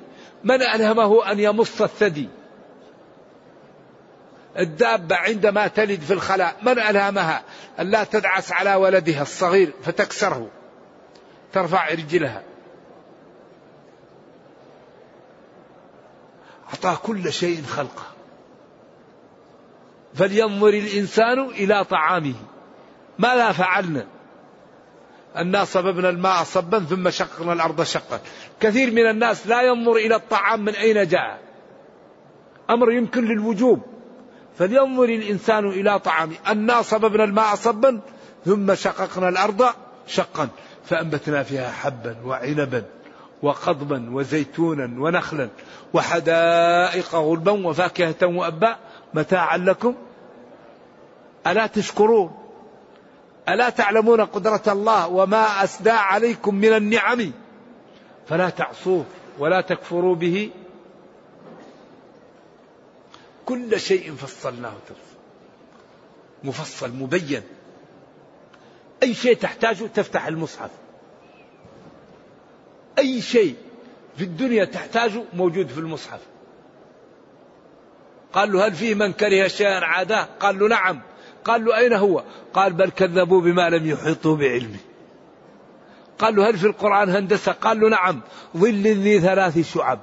من 0.43 0.61
ألهمه 0.61 1.31
أن 1.31 1.39
يمص 1.39 1.81
الثدي؟ 1.81 2.29
الدابة 4.59 5.15
عندما 5.15 5.67
تلد 5.67 6.01
في 6.01 6.13
الخلاء 6.13 6.55
من 6.61 6.79
ألهمها؟ 6.79 7.43
أن 7.79 7.91
لا 7.91 8.03
تدعس 8.03 8.51
على 8.51 8.75
ولدها 8.75 9.21
الصغير 9.21 9.73
فتكسره 9.83 10.49
ترفع 11.53 11.89
رجلها 11.89 12.43
أعطاه 16.69 16.95
كل 16.95 17.33
شيء 17.33 17.63
خلقه. 17.63 18.05
فلينظر 20.13 20.69
الإنسان 20.69 21.39
إلى 21.39 21.83
طعامه. 21.83 22.35
ماذا 23.19 23.51
فعلنا؟ 23.51 24.07
أنا 25.35 25.65
صببنا 25.65 26.09
الماء 26.09 26.43
صبا 26.43 26.79
ثم 26.79 27.09
شققنا 27.09 27.53
الأرض 27.53 27.83
شقا. 27.83 28.19
كثير 28.59 28.91
من 28.91 29.09
الناس 29.09 29.47
لا 29.47 29.61
ينظر 29.61 29.95
إلى 29.95 30.15
الطعام 30.15 30.59
من 30.65 30.75
أين 30.75 31.07
جاء. 31.07 31.39
أمر 32.69 32.91
يمكن 32.91 33.25
للوجوب. 33.25 33.81
فلينظر 34.57 35.03
الإنسان 35.03 35.67
إلى 35.69 35.99
طعامه 35.99 36.35
أنا 36.47 36.81
صببنا 36.81 37.23
الماء 37.23 37.55
صبا 37.55 37.99
ثم 38.45 38.75
شققنا 38.75 39.29
الأرض 39.29 39.65
شقا 40.07 40.49
فأنبتنا 40.85 41.43
فيها 41.43 41.71
حبا 41.71 42.15
وعنبا 42.25 42.83
وقضبا 43.41 44.09
وزيتونا 44.11 44.91
ونخلا 44.97 45.49
وحدائق 45.93 47.15
غلبا 47.15 47.67
وفاكهة 47.67 48.25
وأبا 48.25 48.75
متاعا 49.13 49.57
لكم 49.57 49.95
ألا 51.47 51.67
تشكرون؟ 51.67 52.31
ألا 53.49 53.69
تعلمون 53.69 54.21
قدرة 54.21 54.61
الله 54.67 55.07
وما 55.07 55.63
أسدى 55.63 55.89
عليكم 55.89 56.55
من 56.55 56.73
النعم؟ 56.73 57.31
فلا 58.27 58.49
تعصوه 58.49 59.05
ولا 59.39 59.61
تكفروا 59.61 60.15
به 60.15 60.49
كل 63.45 63.79
شيء 63.79 64.15
فصلناه 64.15 64.73
تفصيلا 64.87 65.13
مفصل 66.43 66.91
مبين. 66.91 67.41
أي 69.03 69.13
شيء 69.13 69.35
تحتاجه 69.35 69.85
تفتح 69.85 70.27
المصحف. 70.27 70.69
أي 72.99 73.21
شيء 73.21 73.55
في 74.17 74.23
الدنيا 74.23 74.65
تحتاجه 74.65 75.23
موجود 75.33 75.67
في 75.67 75.77
المصحف. 75.77 76.19
قال 78.33 78.51
له 78.51 78.67
هل 78.67 78.73
فيه 78.73 78.95
من 78.95 79.13
كره 79.13 79.47
شيئا 79.47 79.85
عاداه 79.85 80.27
قال 80.39 80.59
له 80.59 80.67
نعم. 80.67 81.01
قال 81.45 81.65
له 81.65 81.77
أين 81.77 81.93
هو؟ 81.93 82.23
قال 82.53 82.73
بل 82.73 82.89
كذبوا 82.89 83.41
بما 83.41 83.69
لم 83.69 83.89
يحيطوا 83.89 84.35
بعلمه. 84.35 84.79
قال 86.19 86.35
له 86.35 86.49
هل 86.49 86.57
في 86.57 86.67
القرآن 86.67 87.09
هندسة؟ 87.09 87.51
قال 87.51 87.79
له 87.79 87.89
نعم. 87.89 88.21
ظل 88.57 88.83
ذي 88.83 89.19
ثلاث 89.19 89.73
شعب. 89.73 89.99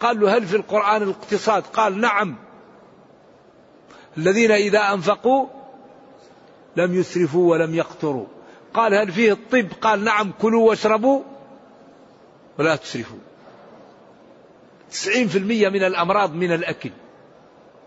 قال 0.00 0.20
له 0.20 0.36
هل 0.36 0.46
في 0.46 0.56
القرآن 0.56 1.02
الاقتصاد؟ 1.02 1.62
قال 1.62 2.00
نعم. 2.00 2.36
الذين 4.18 4.50
إذا 4.50 4.92
أنفقوا 4.92 5.46
لم 6.76 6.94
يسرفوا 6.94 7.50
ولم 7.50 7.74
يقتروا. 7.74 8.26
قال 8.74 8.94
هل 8.94 9.12
فيه 9.12 9.32
الطب؟ 9.32 9.68
قال 9.80 10.04
نعم 10.04 10.32
كلوا 10.40 10.68
واشربوا 10.68 11.22
ولا 12.58 12.76
تسرفوا. 12.76 13.18
تسعين 14.90 15.28
في 15.28 15.38
المية 15.38 15.68
من 15.68 15.84
الأمراض 15.84 16.34
من 16.34 16.52
الأكل 16.52 16.90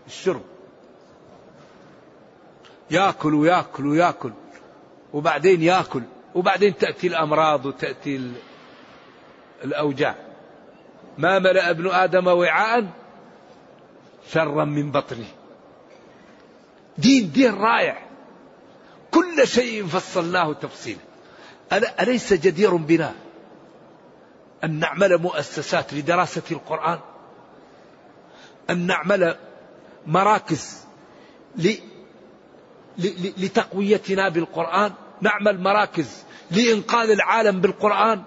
الشرب. 0.06 0.42
يأكل 2.90 3.34
ويأكل 3.34 3.86
ويأكل 3.86 4.32
وبعدين 5.12 5.62
يأكل 5.62 6.02
وبعدين 6.34 6.76
تأتي 6.76 7.06
الأمراض 7.06 7.66
وتأتي 7.66 8.32
الأوجاع. 9.64 10.29
ما 11.18 11.38
ملأ 11.38 11.70
ابن 11.70 11.86
آدم 11.90 12.26
وعاء 12.26 12.86
شرا 14.32 14.64
من 14.64 14.90
بطنه. 14.90 15.28
دين 16.98 17.32
دين 17.32 17.54
رائع. 17.54 18.02
كل 19.10 19.48
شيء 19.48 19.86
فصلناه 19.86 20.52
تفصيلا. 20.52 21.00
أليس 21.72 22.32
جدير 22.32 22.76
بنا 22.76 23.14
أن 24.64 24.78
نعمل 24.78 25.18
مؤسسات 25.18 25.94
لدراسة 25.94 26.42
القرآن؟ 26.50 26.98
أن 28.70 28.86
نعمل 28.86 29.36
مراكز 30.06 30.84
لتقويتنا 33.38 34.28
بالقرآن؟ 34.28 34.92
نعمل 35.20 35.60
مراكز 35.60 36.24
لإنقاذ 36.50 37.10
العالم 37.10 37.60
بالقرآن؟ 37.60 38.22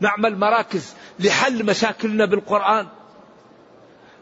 نعمل 0.00 0.38
مراكز 0.38 0.94
لحل 1.20 1.66
مشاكلنا 1.66 2.24
بالقرآن. 2.24 2.86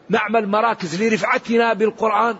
نعمل 0.09 0.47
مراكز 0.47 1.03
لرفعتنا 1.03 1.73
بالقرآن 1.73 2.35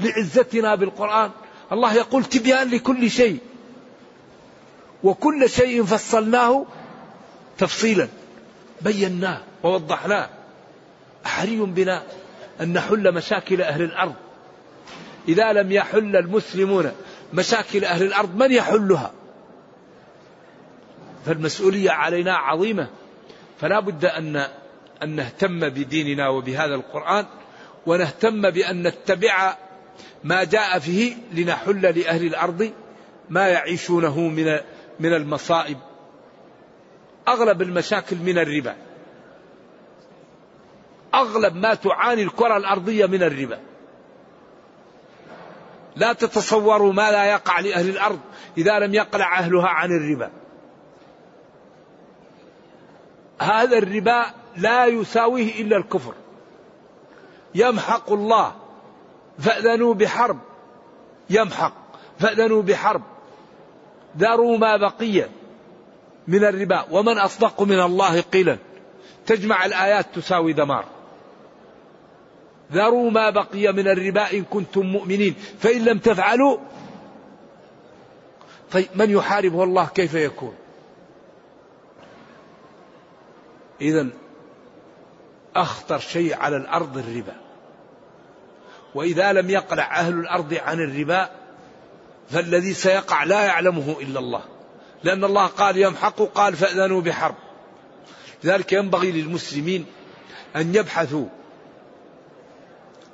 لعزتنا 0.00 0.74
بالقرآن. 0.74 1.30
الله 1.72 1.94
يقول 1.94 2.24
تبيان 2.24 2.70
لكل 2.70 3.10
شيء. 3.10 3.38
وكل 5.02 5.50
شيء 5.50 5.84
فصلناه 5.84 6.66
تفصيلا 7.58 8.08
بيناه 8.80 9.40
ووضحناه. 9.62 10.28
حري 11.24 11.56
بنا 11.56 12.02
أن 12.60 12.72
نحل 12.72 13.14
مشاكل 13.14 13.62
أهل 13.62 13.82
الأرض. 13.82 14.14
إذا 15.28 15.52
لم 15.52 15.72
يحل 15.72 16.16
المسلمون 16.16 16.92
مشاكل 17.34 17.84
أهل 17.84 18.02
الأرض 18.02 18.36
من 18.36 18.52
يحلها؟ 18.52 19.12
فالمسؤولية 21.26 21.90
علينا 21.90 22.36
عظيمة. 22.36 22.88
فلا 23.60 23.80
بد 23.80 24.04
أن 24.04 24.46
أن 25.02 25.16
نهتم 25.16 25.68
بديننا 25.68 26.28
وبهذا 26.28 26.74
القرآن 26.74 27.26
ونهتم 27.86 28.50
بأن 28.50 28.82
نتبع 28.86 29.56
ما 30.24 30.44
جاء 30.44 30.78
فيه 30.78 31.14
لنحل 31.32 31.80
لأهل 31.80 32.26
الأرض 32.26 32.72
ما 33.30 33.48
يعيشونه 33.48 34.20
من 34.20 34.58
من 35.00 35.14
المصائب. 35.14 35.78
أغلب 37.28 37.62
المشاكل 37.62 38.16
من 38.16 38.38
الربا. 38.38 38.76
أغلب 41.14 41.56
ما 41.56 41.74
تعاني 41.74 42.22
الكرة 42.22 42.56
الأرضية 42.56 43.06
من 43.06 43.22
الربا. 43.22 43.60
لا 45.96 46.12
تتصوروا 46.12 46.92
ما 46.92 47.10
لا 47.10 47.24
يقع 47.24 47.60
لأهل 47.60 47.88
الأرض 47.88 48.20
إذا 48.58 48.78
لم 48.78 48.94
يقلع 48.94 49.38
أهلها 49.38 49.68
عن 49.68 49.90
الربا. 49.90 50.30
هذا 53.40 53.78
الربا 53.78 54.24
لا 54.56 54.86
يساويه 54.86 55.62
إلا 55.62 55.76
الكفر. 55.76 56.14
يمحق 57.54 58.12
الله 58.12 58.52
فأذنوا 59.38 59.94
بحرب. 59.94 60.38
يمحق 61.30 61.72
فأذنوا 62.18 62.62
بحرب. 62.62 63.02
ذروا 64.18 64.58
ما 64.58 64.76
بقي 64.76 65.28
من 66.28 66.44
الربا 66.44 66.84
ومن 66.90 67.18
أصدق 67.18 67.62
من 67.62 67.80
الله 67.80 68.20
قيلا. 68.20 68.58
تجمع 69.26 69.64
الآيات 69.64 70.06
تساوي 70.14 70.52
دمار. 70.52 70.84
ذروا 72.72 73.10
ما 73.10 73.30
بقي 73.30 73.72
من 73.72 73.88
الربا 73.88 74.32
إن 74.32 74.44
كنتم 74.44 74.86
مؤمنين 74.86 75.34
فإن 75.58 75.84
لم 75.84 75.98
تفعلوا 75.98 76.58
طيب 78.72 78.86
من 78.94 79.10
يحاربه 79.10 79.64
الله 79.64 79.86
كيف 79.86 80.14
يكون؟ 80.14 80.54
إذا 83.80 84.06
أخطر 85.56 85.98
شيء 85.98 86.36
على 86.36 86.56
الأرض 86.56 86.98
الربا. 86.98 87.36
وإذا 88.94 89.32
لم 89.32 89.50
يقلع 89.50 90.00
أهل 90.00 90.14
الأرض 90.14 90.54
عن 90.54 90.80
الربا 90.80 91.30
فالذي 92.30 92.74
سيقع 92.74 93.24
لا 93.24 93.44
يعلمه 93.44 93.96
إلا 94.00 94.18
الله. 94.18 94.42
لأن 95.02 95.24
الله 95.24 95.46
قال 95.46 95.76
يمحق 95.76 96.22
قال 96.22 96.56
فأذنوا 96.56 97.00
بحرب. 97.00 97.34
لذلك 98.44 98.72
ينبغي 98.72 99.12
للمسلمين 99.12 99.86
أن 100.56 100.74
يبحثوا 100.74 101.26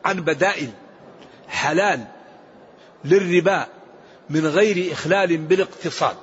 عن 0.04 0.20
بدائل 0.20 0.70
حلال 1.48 2.04
للربا 3.04 3.66
من 4.30 4.46
غير 4.46 4.92
إخلال 4.92 5.36
بالاقتصاد. 5.36 6.16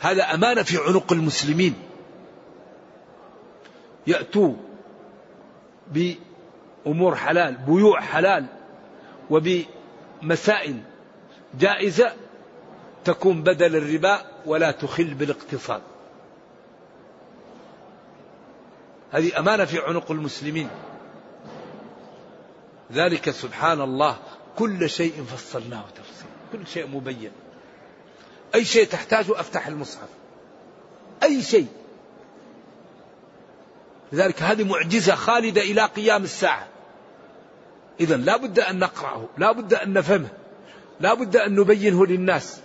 هذا 0.00 0.34
أمانة 0.34 0.62
في 0.62 0.78
عنق 0.78 1.12
المسلمين. 1.12 1.74
يأتوا 4.06 4.54
بأمور 5.92 7.16
حلال 7.16 7.54
بيوع 7.56 8.00
حلال 8.00 8.46
وبمسائل 9.30 10.80
جائزة 11.58 12.12
تكون 13.04 13.42
بدل 13.42 13.76
الربا 13.76 14.22
ولا 14.46 14.70
تخل 14.70 15.14
بالاقتصاد. 15.14 15.82
هذه 19.12 19.38
أمانة 19.38 19.64
في 19.64 19.78
عنق 19.78 20.10
المسلمين. 20.10 20.68
ذلك 22.92 23.30
سبحان 23.30 23.80
الله 23.80 24.16
كل 24.56 24.90
شيء 24.90 25.24
فصلناه 25.24 25.84
تفصيل 25.96 26.28
كل 26.52 26.66
شيء 26.66 26.86
مبين. 26.86 27.32
أي 28.54 28.64
شيء 28.64 28.86
تحتاجه 28.86 29.40
أفتح 29.40 29.66
المصحف. 29.66 30.08
أي 31.22 31.42
شيء. 31.42 31.66
لذلك 34.12 34.42
هذه 34.42 34.64
معجزة 34.64 35.14
خالدة 35.14 35.60
إلى 35.60 35.82
قيام 35.82 36.24
الساعة. 36.24 36.66
إذا 38.00 38.16
لا 38.16 38.36
بد 38.36 38.60
أن 38.60 38.78
نقرأه 38.78 39.24
لا 39.38 39.52
بد 39.52 39.74
أن 39.74 39.92
نفهمه 39.92 40.28
لا 41.00 41.14
بد 41.14 41.36
أن 41.36 41.54
نبينه 41.54 42.06
للناس. 42.06 42.60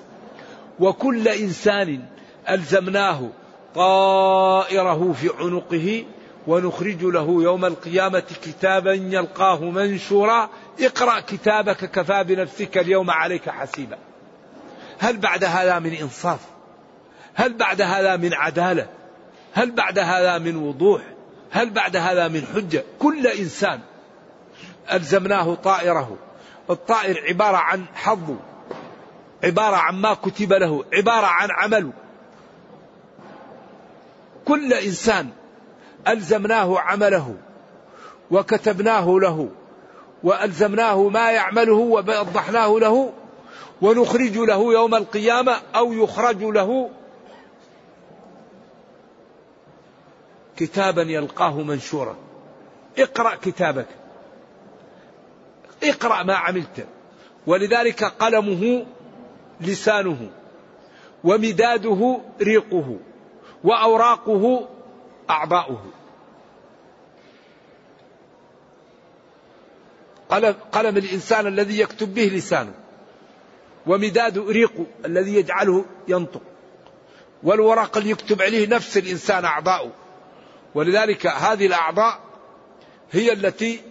وكل 0.79 1.27
إنسان 1.27 2.05
ألزمناه 2.49 3.29
طائره 3.75 5.13
في 5.13 5.29
عنقه 5.39 6.05
ونخرج 6.47 7.03
له 7.03 7.43
يوم 7.43 7.65
القيامة 7.65 8.23
كتابا 8.43 8.93
يلقاه 8.93 9.59
منشورا 9.59 10.49
اقرأ 10.79 11.19
كتابك 11.19 11.91
كفى 11.91 12.23
بنفسك 12.23 12.77
اليوم 12.77 13.11
عليك 13.11 13.49
حسيبا. 13.49 13.97
هل 14.99 15.17
بعد 15.17 15.43
هذا 15.43 15.79
من 15.79 15.93
إنصاف؟ 15.93 16.39
هل 17.33 17.53
بعد 17.53 17.81
هذا 17.81 18.15
من 18.15 18.33
عدالة؟ 18.33 18.87
هل 19.53 19.71
بعد 19.71 19.99
هذا 19.99 20.37
من 20.37 20.55
وضوح؟ 20.55 21.01
هل 21.51 21.69
بعد 21.69 21.95
هذا 21.95 22.27
من 22.27 22.45
حجة؟ 22.55 22.83
كل 22.99 23.27
إنسان 23.27 23.79
ألزمناه 24.91 25.55
طائره. 25.55 26.17
الطائر 26.69 27.23
عبارة 27.27 27.57
عن 27.57 27.85
حظه 27.93 28.37
عبارة 29.43 29.75
عن 29.75 29.95
ما 29.95 30.13
كتب 30.13 30.53
له 30.53 30.85
عبارة 30.93 31.25
عن 31.25 31.49
عمله 31.51 31.91
كل 34.45 34.73
إنسان 34.73 35.29
ألزمناه 36.07 36.79
عمله 36.79 37.35
وكتبناه 38.31 39.19
له 39.21 39.49
وألزمناه 40.23 41.09
ما 41.09 41.31
يعمله 41.31 41.73
ووضحناه 41.73 42.79
له 42.79 43.13
ونخرج 43.81 44.37
له 44.37 44.73
يوم 44.73 44.95
القيامة 44.95 45.57
أو 45.75 45.93
يخرج 45.93 46.43
له 46.43 46.89
كتابا 50.61 51.01
يلقاه 51.01 51.61
منشورا. 51.61 52.15
اقرأ 52.97 53.35
كتابك. 53.35 53.87
اقرأ 55.83 56.23
ما 56.23 56.35
عملت. 56.35 56.87
ولذلك 57.47 58.03
قلمه 58.03 58.85
لسانه 59.61 60.29
ومداده 61.23 62.21
ريقه 62.41 62.97
وأوراقه 63.63 64.69
أعضاؤه. 65.29 65.85
قلم, 70.29 70.55
قلم 70.71 70.97
الإنسان 70.97 71.47
الذي 71.47 71.79
يكتب 71.79 72.13
به 72.13 72.25
لسانه 72.25 72.73
ومداد 73.87 74.37
ريقه 74.37 74.85
الذي 75.05 75.35
يجعله 75.35 75.85
ينطق. 76.07 76.41
والورق 77.43 77.97
اللي 77.97 78.09
يكتب 78.09 78.41
عليه 78.41 78.67
نفس 78.67 78.97
الإنسان 78.97 79.45
أعضاؤه. 79.45 80.00
ولذلك 80.75 81.27
هذه 81.27 81.65
الأعضاء 81.65 82.19
هي 83.11 83.33
التي 83.33 83.81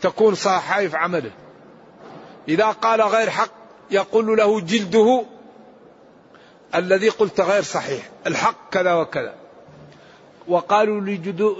تكون 0.00 0.34
صحائف 0.34 0.94
عمله. 0.94 1.30
إذا 2.48 2.66
قال 2.66 3.02
غير 3.02 3.30
حق 3.30 3.50
يقول 3.90 4.36
له 4.36 4.60
جلده 4.60 5.24
الذي 6.74 7.08
قلت 7.08 7.40
غير 7.40 7.62
صحيح 7.62 8.08
الحق 8.26 8.70
كذا 8.70 8.94
وكذا. 8.94 9.34
وقالوا 10.48 11.00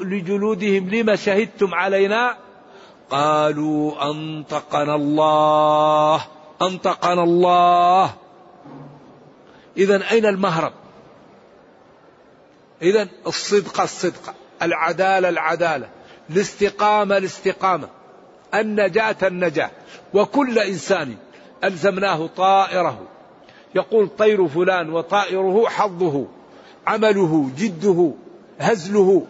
لجلودهم 0.05 0.91
لما 0.91 1.17
شهدتم 1.17 1.75
علينا؟ 1.75 2.37
قالوا 3.11 4.11
أنطقنا 4.11 4.95
الله 4.95 6.25
أنطقنا 6.63 7.23
الله. 7.23 8.15
إذا 9.77 10.11
أين 10.11 10.27
المهرب؟ 10.27 10.73
إذا 12.83 13.09
الصدق 13.27 13.81
الصدق 13.81 14.35
العدالة 14.63 15.29
العدالة 15.29 15.89
الاستقامة 16.31 17.17
الاستقامة 17.17 17.89
النجاة 18.55 19.17
النجاة. 19.23 19.71
وكل 20.15 20.59
إنسان 20.59 21.15
ألزمناه 21.65 22.27
طائره. 22.27 23.07
يقول 23.75 24.09
طير 24.19 24.49
فلان 24.49 24.91
وطائره 24.91 25.69
حظه 25.69 26.27
عمله 26.87 27.51
جده 27.59 28.13
هزله 28.61 29.27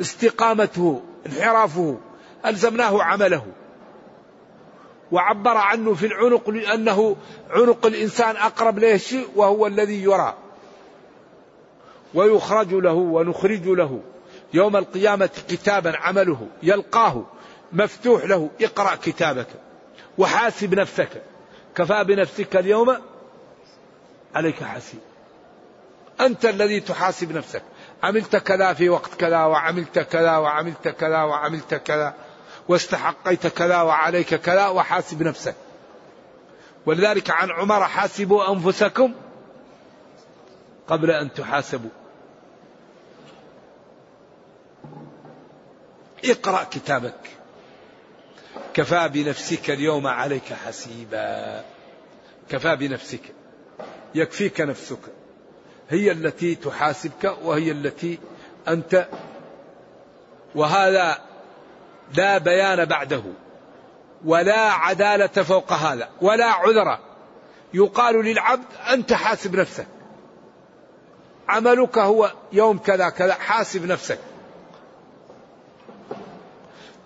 استقامته 0.00 1.02
انحرافه 1.26 1.98
ألزمناه 2.46 3.02
عمله. 3.02 3.46
وعبر 5.12 5.56
عنه 5.56 5.94
في 5.94 6.06
العنق 6.06 6.50
لأنه 6.50 7.16
عنق 7.50 7.86
الإنسان 7.86 8.36
أقرب 8.36 8.78
له 8.78 8.96
شيء 8.96 9.28
وهو 9.36 9.66
الذي 9.66 10.02
يرى. 10.02 10.34
ويخرج 12.14 12.74
له 12.74 12.92
ونخرج 12.92 13.66
له. 13.66 14.00
يوم 14.54 14.76
القيامة 14.76 15.30
كتابا 15.48 15.96
عمله. 15.96 16.48
يلقاه 16.62 17.24
مفتوح 17.72 18.24
له. 18.24 18.50
اقرأ 18.60 18.94
كتابك. 18.94 19.46
وحاسب 20.18 20.74
نفسك. 20.74 21.22
كفى 21.74 22.04
بنفسك 22.04 22.56
اليوم. 22.56 22.96
عليك 24.34 24.62
حسيب 24.62 25.00
أنت 26.20 26.44
الذي 26.44 26.80
تحاسب 26.80 27.32
نفسك. 27.32 27.62
عملت 28.02 28.36
كذا 28.36 28.72
في 28.72 28.88
وقت 28.88 29.14
كذا 29.14 29.44
وعملت 29.44 29.98
كذا 29.98 30.36
وعملت 30.36 30.88
كذا 30.88 31.22
وعملت 31.22 31.74
كذا. 31.74 32.14
واستحقيت 32.68 33.46
كذا 33.46 33.82
وعليك 33.82 34.34
كذا. 34.34 34.68
وحاسب 34.68 35.22
نفسك. 35.22 35.54
ولذلك 36.86 37.30
عن 37.30 37.50
عمر 37.50 37.84
حاسبوا 37.84 38.52
أنفسكم 38.52 39.12
قبل 40.88 41.10
أن 41.10 41.32
تحاسبوا. 41.32 42.03
اقرأ 46.24 46.64
كتابك. 46.64 47.30
كفى 48.74 49.08
بنفسك 49.08 49.70
اليوم 49.70 50.06
عليك 50.06 50.52
حسيبا. 50.66 51.64
كفى 52.48 52.76
بنفسك. 52.76 53.20
يكفيك 54.14 54.60
نفسك. 54.60 54.98
هي 55.88 56.12
التي 56.12 56.54
تحاسبك 56.54 57.36
وهي 57.42 57.70
التي 57.70 58.18
أنت 58.68 59.08
وهذا 60.54 61.18
لا 62.14 62.38
بيان 62.38 62.84
بعده. 62.84 63.22
ولا 64.24 64.72
عدالة 64.72 65.26
فوق 65.26 65.72
هذا. 65.72 66.08
ولا 66.20 66.46
عذر. 66.46 66.98
يقال 67.74 68.24
للعبد 68.24 68.64
أنت 68.90 69.12
حاسب 69.12 69.56
نفسك. 69.56 69.86
عملك 71.48 71.98
هو 71.98 72.32
يوم 72.52 72.78
كذا 72.78 73.08
كذا 73.08 73.34
حاسب 73.34 73.86
نفسك. 73.86 74.18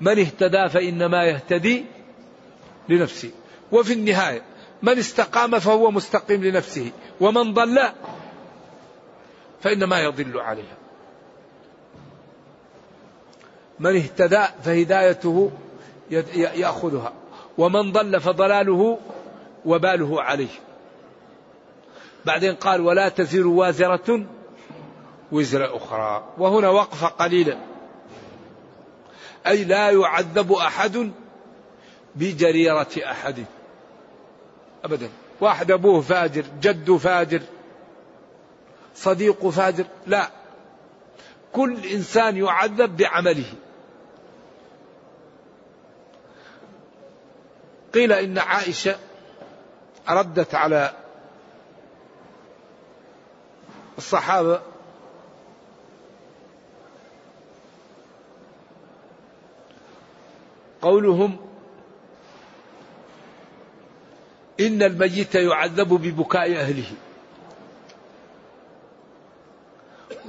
من 0.01 0.19
اهتدى 0.19 0.69
فإنما 0.69 1.25
يهتدي 1.25 1.85
لنفسه. 2.89 3.31
وفي 3.73 3.93
النهاية 3.93 4.43
من 4.83 4.99
استقام 4.99 5.59
فهو 5.59 5.91
مستقيم 5.91 6.45
لنفسه 6.45 6.93
ومن 7.21 7.55
ضل 7.55 7.81
فإنما 9.61 10.01
يضل 10.01 10.41
عليها. 10.41 10.77
من 13.79 13.97
اهتدى 13.97 14.45
فهدايته 14.65 15.51
يأخذها 16.35 17.13
ومن 17.59 17.93
ضل 17.93 18.21
فضلاله 18.21 18.99
وباله 19.65 20.23
عليه. 20.23 20.61
بعدين 22.25 22.55
قال 22.55 22.81
ولا 22.81 23.09
تزر 23.09 23.47
وازرة 23.47 24.27
وزر 25.33 25.77
أخرى. 25.77 26.25
وهنا 26.39 26.69
وقفة 26.69 27.07
قليلة 27.07 27.61
أي 29.49 29.65
لا 29.65 29.91
يعذب 29.91 30.53
أحد 30.53 31.13
بجريرة 32.15 32.89
أحد. 33.05 33.45
أبدا. 34.85 35.11
واحد 35.41 35.71
أبوه 35.71 36.01
فاجر 36.01 36.45
جده 36.63 36.99
فاجر 36.99 37.43
صديقه 38.95 39.51
فاجر 39.51 39.85
لا. 40.07 40.31
كل 41.53 41.87
إنسان 41.87 42.37
يعذب 42.37 42.97
بعمله. 42.97 43.53
قيل 47.95 48.13
إن 48.13 48.39
عائشة 48.39 48.97
ردت 50.09 50.55
على 50.55 50.93
الصحابة 53.99 54.61
قولهم 60.83 61.37
إن 64.61 64.83
الميت 64.83 65.35
يعذب 65.35 65.89
ببكاء 65.89 66.53
أهله. 66.53 66.93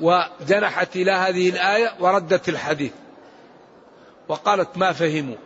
وجنحت 0.01 0.95
إلى 0.95 1.11
هذه 1.11 1.49
الآية 1.49 1.93
وردت 1.99 2.49
الحديث. 2.49 2.93
وقالت 4.27 4.77
ما 4.77 4.91
فهموا؟ 4.91 5.37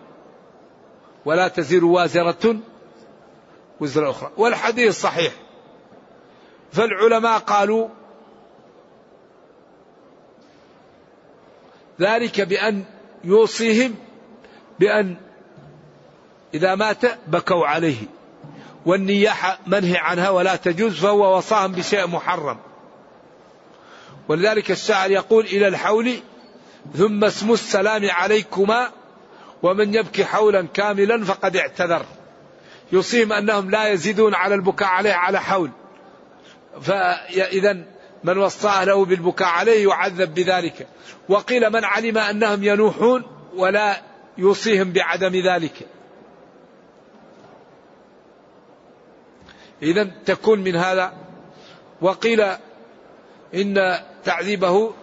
ولا 1.25 1.47
تزر 1.47 1.85
وازرة 1.85 2.59
وزر 3.79 4.09
أخرى. 4.09 4.31
والحديث 4.37 5.01
صحيح. 5.01 5.33
فالعلماء 6.71 7.39
قالوا 7.39 7.87
ذلك 12.01 12.41
بأن 12.41 12.83
يوصيهم 13.23 13.95
بأن 14.79 15.15
إذا 16.53 16.75
مات 16.75 17.01
بكوا 17.27 17.67
عليه. 17.67 17.97
والنياحة 18.85 19.59
منهي 19.67 19.97
عنها 19.97 20.29
ولا 20.29 20.55
تجوز 20.55 20.99
فهو 20.99 21.37
وصاهم 21.37 21.71
بشيء 21.71 22.07
محرم. 22.07 22.57
ولذلك 24.27 24.71
الشاعر 24.71 25.11
يقول 25.11 25.45
إلى 25.45 25.67
الحول 25.67 26.13
ثم 26.95 27.23
اسم 27.23 27.51
السلام 27.51 28.09
عليكما 28.09 28.89
ومن 29.63 29.95
يبكي 29.95 30.25
حولا 30.25 30.67
كاملا 30.73 31.25
فقد 31.25 31.55
اعتذر. 31.55 32.05
يصيهم 32.91 33.33
أنهم 33.33 33.69
لا 33.69 33.87
يزيدون 33.89 34.35
على 34.35 34.55
البكاء 34.55 34.87
عليه 34.87 35.13
على 35.13 35.41
حول. 35.41 35.71
فإذا 36.81 37.77
من 38.23 38.37
وصى 38.37 38.67
أهله 38.67 39.05
بالبكاء 39.05 39.47
عليه 39.47 39.87
يعذب 39.89 40.33
بذلك. 40.33 40.87
وقيل 41.29 41.69
من 41.69 41.83
علم 41.83 42.17
أنهم 42.17 42.63
ينوحون 42.63 43.23
ولا 43.55 44.12
يوصيهم 44.37 44.91
بعدم 44.91 45.35
ذلك. 45.35 45.87
إذا 49.81 50.03
تكون 50.25 50.59
من 50.59 50.75
هذا 50.75 51.13
وقيل 52.01 52.41
إن 53.55 53.99
تعذيبه 54.23 54.93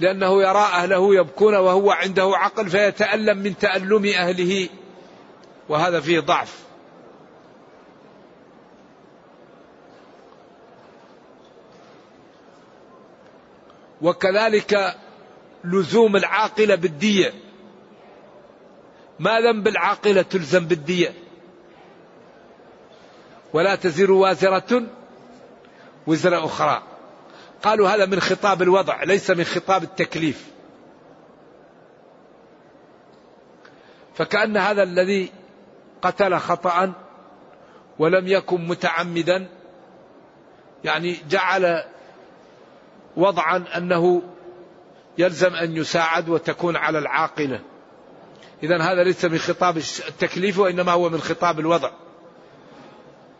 لأنه 0.00 0.42
يرى 0.42 0.58
أهله 0.58 1.14
يبكون 1.14 1.54
وهو 1.54 1.90
عنده 1.90 2.32
عقل 2.34 2.70
فيتألم 2.70 3.38
من 3.38 3.58
تألم 3.58 4.06
أهله 4.06 4.68
وهذا 5.68 6.00
فيه 6.00 6.20
ضعف. 6.20 6.62
وكذلك 14.02 14.96
لزوم 15.64 16.16
العاقلة 16.16 16.74
بالدية. 16.74 17.32
ما 19.18 19.40
ذنب 19.40 19.68
العاقلة 19.68 20.22
تلزم 20.22 20.66
بالدية. 20.66 21.14
ولا 23.52 23.74
تزر 23.74 24.12
وازرة 24.12 24.82
وزر 26.06 26.44
أخرى. 26.44 26.82
قالوا 27.62 27.88
هذا 27.88 28.06
من 28.06 28.20
خطاب 28.20 28.62
الوضع 28.62 29.02
ليس 29.02 29.30
من 29.30 29.44
خطاب 29.44 29.82
التكليف. 29.82 30.52
فكأن 34.14 34.56
هذا 34.56 34.82
الذي 34.82 35.30
قتل 36.02 36.38
خطأ 36.38 36.92
ولم 37.98 38.28
يكن 38.28 38.68
متعمدا 38.68 39.48
يعني 40.84 41.16
جعل 41.30 41.84
وضعا 43.16 43.64
أنه 43.76 44.22
يلزم 45.18 45.54
أن 45.54 45.76
يساعد 45.76 46.28
وتكون 46.28 46.76
على 46.76 46.98
العاقلة. 46.98 47.60
إذا 48.62 48.82
هذا 48.82 49.04
ليس 49.04 49.24
من 49.24 49.38
خطاب 49.38 49.76
التكليف 50.08 50.58
وإنما 50.58 50.92
هو 50.92 51.08
من 51.08 51.20
خطاب 51.20 51.60
الوضع. 51.60 51.90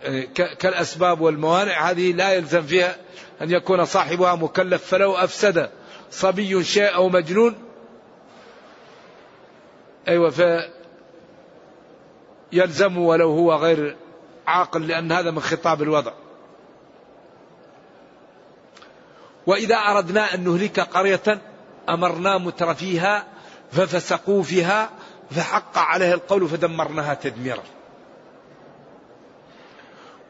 يعني 0.02 0.26
كالأسباب 0.58 1.20
والموانع 1.20 1.90
هذه 1.90 2.12
لا 2.12 2.32
يلزم 2.32 2.62
فيها 2.62 2.96
أن 3.42 3.50
يكون 3.50 3.84
صاحبها 3.84 4.34
مكلف 4.34 4.86
فلو 4.86 5.14
أفسد 5.14 5.70
صبي 6.10 6.64
شيء 6.64 6.94
أو 6.94 7.08
مجنون. 7.08 7.54
أيوة 10.08 10.30
ف 10.30 10.42
يلزم 12.52 12.98
ولو 12.98 13.30
هو 13.30 13.54
غير 13.54 13.96
عاقل 14.46 14.88
لأن 14.88 15.12
هذا 15.12 15.30
من 15.30 15.40
خطاب 15.40 15.82
الوضع. 15.82 16.12
وإذا 19.46 19.76
أردنا 19.76 20.34
أن 20.34 20.44
نهلك 20.44 20.80
قرية 20.80 21.40
أمرنا 21.88 22.38
مترفيها 22.38 23.26
ففسقوا 23.72 24.42
فيها 24.42 24.90
فحق 25.32 25.78
عليه 25.78 26.14
القول 26.14 26.48
فدمرناها 26.48 27.14
تدميرا. 27.14 27.62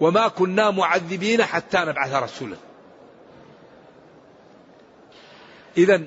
وما 0.01 0.29
كنا 0.29 0.71
معذبين 0.71 1.45
حتى 1.45 1.79
نبعث 1.79 2.15
رسولا. 2.15 2.57
إذا 5.77 6.03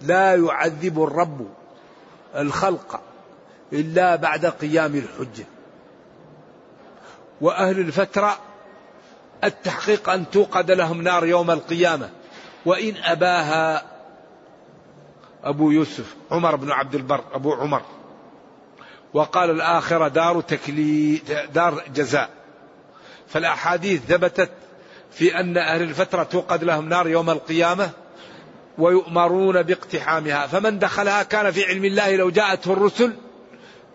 لا 0.00 0.34
يعذب 0.34 1.02
الرب 1.02 1.48
الخلق 2.36 3.00
إلا 3.72 4.16
بعد 4.16 4.46
قيام 4.46 4.94
الحجة. 4.94 5.44
وأهل 7.40 7.78
الفترة 7.78 8.38
التحقيق 9.44 10.08
أن 10.08 10.30
توقد 10.30 10.70
لهم 10.70 11.02
نار 11.02 11.26
يوم 11.26 11.50
القيامة. 11.50 12.10
وإن 12.66 12.96
أباها 12.96 13.93
أبو 15.44 15.70
يوسف 15.70 16.14
عمر 16.30 16.56
بن 16.56 16.72
عبد 16.72 16.94
البر 16.94 17.24
أبو 17.32 17.52
عمر. 17.52 17.82
وقال 19.14 19.50
الآخرة 19.50 20.08
دار 20.08 20.40
تكلي 20.40 21.22
دار 21.54 21.82
جزاء. 21.94 22.30
فالأحاديث 23.28 24.00
ثبتت 24.02 24.50
في 25.10 25.40
أن 25.40 25.56
أهل 25.56 25.82
الفترة 25.82 26.22
توقد 26.22 26.64
لهم 26.64 26.88
نار 26.88 27.08
يوم 27.08 27.30
القيامة 27.30 27.90
ويؤمرون 28.78 29.62
باقتحامها. 29.62 30.46
فمن 30.46 30.78
دخلها 30.78 31.22
كان 31.22 31.50
في 31.50 31.64
علم 31.64 31.84
الله 31.84 32.16
لو 32.16 32.30
جاءته 32.30 32.72
الرسل 32.72 33.12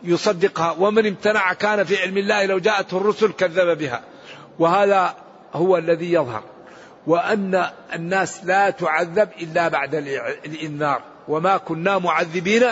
يصدقها 0.04 0.72
ومن 0.72 1.06
امتنع 1.06 1.54
كان 1.54 1.84
في 1.84 2.02
علم 2.02 2.18
الله 2.18 2.46
لو 2.46 2.60
جاءته 2.60 2.98
الرسل 2.98 3.32
كذب 3.32 3.78
بها. 3.78 4.02
وهذا 4.60 5.16
هو 5.54 5.78
الذي 5.78 6.14
يظهر. 6.14 6.44
وأن 7.08 7.70
الناس 7.94 8.46
لا 8.46 8.70
تعذب 8.70 9.30
إلا 9.42 9.68
بعد 9.68 9.96
الإنذار. 10.46 11.02
وما 11.30 11.58
كنا 11.58 11.98
معذبين 11.98 12.64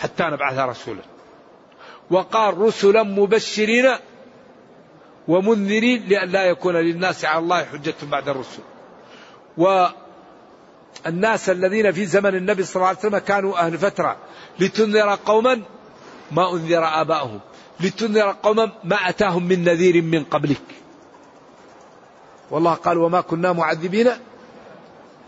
حتى 0.00 0.24
نبعث 0.24 0.58
رسولا. 0.58 1.02
وقال 2.10 2.58
رسلا 2.58 3.02
مبشرين 3.02 3.90
ومنذرين 5.28 6.02
لئلا 6.08 6.44
يكون 6.44 6.76
للناس 6.76 7.24
على 7.24 7.38
الله 7.38 7.64
حجة 7.64 7.94
بعد 8.02 8.28
الرسل. 8.28 8.62
والناس 9.56 11.50
الذين 11.50 11.92
في 11.92 12.06
زمن 12.06 12.34
النبي 12.34 12.64
صلى 12.64 12.76
الله 12.76 12.88
عليه 12.88 12.98
وسلم 12.98 13.18
كانوا 13.18 13.58
أهل 13.58 13.78
فترة. 13.78 14.16
لتنذر 14.58 15.14
قوما 15.26 15.62
ما 16.32 16.52
أنذر 16.52 16.84
آباؤهم. 16.84 17.40
لتنذر 17.80 18.36
قوما 18.42 18.70
ما 18.84 18.96
أتاهم 19.08 19.44
من 19.48 19.64
نذير 19.64 20.02
من 20.02 20.24
قبلك. 20.24 20.62
والله 22.50 22.74
قال 22.74 22.98
وما 22.98 23.20
كنا 23.20 23.52
معذبين 23.52 24.10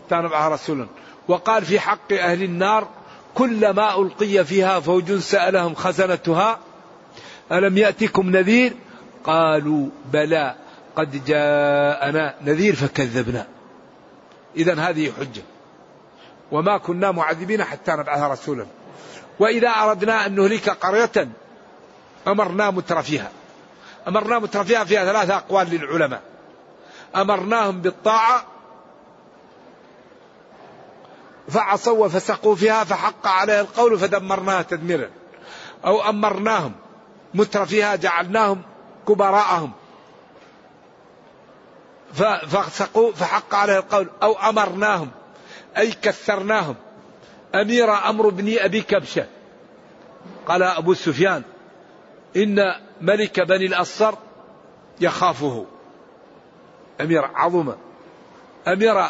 تنبعها 0.09 0.49
رسولا. 0.49 0.87
وقال 1.27 1.65
في 1.65 1.79
حق 1.79 2.13
أهل 2.13 2.43
النار 2.43 2.87
كلما 3.35 4.01
ألقي 4.01 4.45
فيها 4.45 4.79
فوج 4.79 5.17
سألهم 5.17 5.75
خزنتها 5.75 6.59
ألم 7.51 7.77
يأتكم 7.77 8.29
نذير؟ 8.29 8.73
قالوا 9.23 9.87
بلى 10.13 10.55
قد 10.95 11.25
جاءنا 11.25 12.35
نذير 12.41 12.75
فكذبنا. 12.75 13.47
إذا 14.55 14.79
هذه 14.79 15.11
حجة. 15.19 15.41
وما 16.51 16.77
كنا 16.77 17.11
معذبين 17.11 17.63
حتى 17.63 17.91
نبعث 17.91 18.21
رسولا. 18.21 18.65
وإذا 19.39 19.69
أردنا 19.69 20.25
أن 20.25 20.35
نهلك 20.35 20.69
قرية 20.69 21.27
أمرنا 22.27 22.71
مترفيها 22.71 23.31
أمرنا 24.07 24.39
مترفيها 24.39 24.83
فيها 24.83 25.05
ثلاثة 25.05 25.35
أقوال 25.35 25.69
للعلماء. 25.69 26.21
أمرناهم 27.15 27.81
بالطاعة 27.81 28.52
فعصوا 31.47 32.05
وفسقوا 32.05 32.55
فيها 32.55 32.83
فحق 32.83 33.27
عليه 33.27 33.61
القول 33.61 33.99
فدمرناها 33.99 34.61
تدميرا. 34.61 35.09
أو 35.85 36.09
أمرناهم 36.09 36.71
مترفيها 37.33 37.95
جعلناهم 37.95 38.61
كبراءهم. 39.07 39.71
ففسقوا 42.13 43.11
فحق 43.11 43.55
عليه 43.55 43.77
القول. 43.77 44.09
أو 44.23 44.33
أمرناهم 44.33 45.11
أي 45.77 45.91
كثرناهم 45.91 46.75
أمير 47.55 48.09
أمر 48.09 48.29
بن 48.29 48.55
أبي 48.57 48.81
كبشة. 48.81 49.27
قال 50.47 50.63
أبو 50.63 50.93
سفيان 50.93 51.43
إن 52.35 52.59
ملك 53.01 53.39
بني 53.39 53.65
الأصر 53.65 54.13
يخافه. 55.01 55.65
أمير 57.01 57.25
عظم 57.25 57.73
أمير 58.67 59.05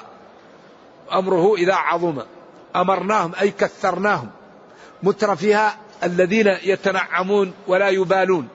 أمره 1.13 1.55
إذا 1.55 1.73
عظم. 1.73 2.21
أمرناهم 2.75 3.31
أي 3.41 3.51
كثرناهم. 3.51 4.29
مترفيها 5.03 5.77
الذين 6.03 6.47
يتنعمون 6.47 7.53
ولا 7.67 7.89
يبالون. 7.89 8.47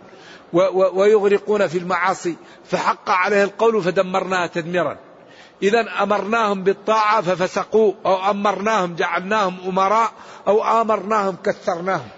ويغرقون 0.72 1.66
في 1.66 1.78
المعاصي. 1.78 2.36
فحق 2.64 3.10
عليه 3.10 3.44
القول 3.44 3.82
فدمرناها 3.82 4.46
تدميرا. 4.46 4.96
إذا 5.62 6.02
أمرناهم 6.02 6.62
بالطاعة 6.62 7.20
ففسقوا. 7.20 7.92
أو 8.06 8.30
أمرناهم 8.30 8.94
جعلناهم 8.94 9.56
أمراء. 9.66 10.12
أو 10.48 10.64
آمرناهم 10.64 11.36
كثرناهم. 11.44 12.08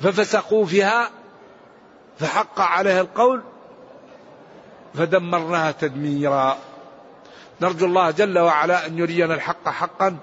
ففسقوا 0.00 0.66
فيها. 0.66 1.10
فحق 2.18 2.60
عليها 2.60 3.00
القول 3.00 3.42
فدمرناها 4.94 5.72
تدميرا. 5.72 6.58
نرجو 7.62 7.86
الله 7.86 8.10
جل 8.10 8.38
وعلا 8.38 8.86
أن 8.86 8.98
يرينا 8.98 9.34
الحق 9.34 9.68
حقا 9.68 10.16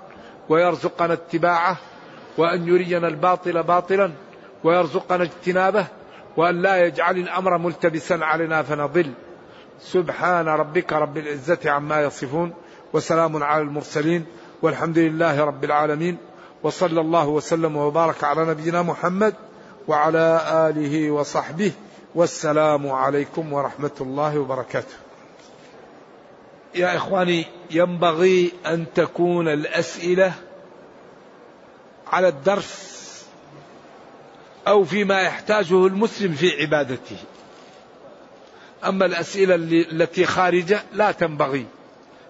ويرزقنا 0.49 1.13
اتباعه 1.13 1.77
وأن 2.37 2.67
يرينا 2.67 3.07
الباطل 3.07 3.63
باطلا 3.63 4.11
ويرزقنا 4.63 5.23
اجتنابه 5.23 5.85
وأن 6.37 6.61
لا 6.61 6.85
يجعل 6.85 7.17
الأمر 7.17 7.57
ملتبسا 7.57 8.13
علينا 8.13 8.63
فنضل. 8.63 9.11
سبحان 9.81 10.47
ربك 10.47 10.93
رب 10.93 11.17
العزة 11.17 11.59
عما 11.65 12.01
يصفون 12.01 12.53
وسلام 12.93 13.43
على 13.43 13.61
المرسلين 13.61 14.25
والحمد 14.61 14.97
لله 14.97 15.43
رب 15.43 15.63
العالمين 15.63 16.17
وصلى 16.63 17.01
الله 17.01 17.27
وسلم 17.27 17.77
وبارك 17.77 18.23
على 18.23 18.45
نبينا 18.45 18.81
محمد 18.81 19.33
وعلى 19.87 20.41
آله 20.51 21.11
وصحبه 21.11 21.71
والسلام 22.15 22.91
عليكم 22.91 23.53
ورحمة 23.53 23.97
الله 24.01 24.39
وبركاته. 24.39 25.08
يا 26.75 26.97
إخواني 26.97 27.45
ينبغي 27.71 28.51
أن 28.65 28.85
تكون 28.95 29.47
الأسئلة 29.47 30.33
على 32.07 32.27
الدرس 32.27 32.99
أو 34.67 34.83
فيما 34.83 35.21
يحتاجه 35.21 35.87
المسلم 35.87 36.33
في 36.33 36.61
عبادته. 36.61 37.17
أما 38.85 39.05
الأسئلة 39.05 39.55
التي 39.91 40.25
خارجة 40.25 40.83
لا 40.93 41.11
تنبغي. 41.11 41.65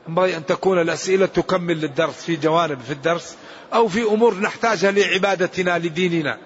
ينبغي 0.07 0.37
أن 0.37 0.45
تكون 0.45 0.81
الأسئلة 0.81 1.25
تكمل 1.25 1.81
للدرس 1.81 2.23
في 2.23 2.35
جوانب 2.35 2.79
في 2.79 2.91
الدرس 2.91 3.37
أو 3.73 3.87
في 3.87 4.03
أمور 4.03 4.35
نحتاجها 4.35 4.91
لعبادتنا 4.91 5.77
لديننا. 5.79 6.37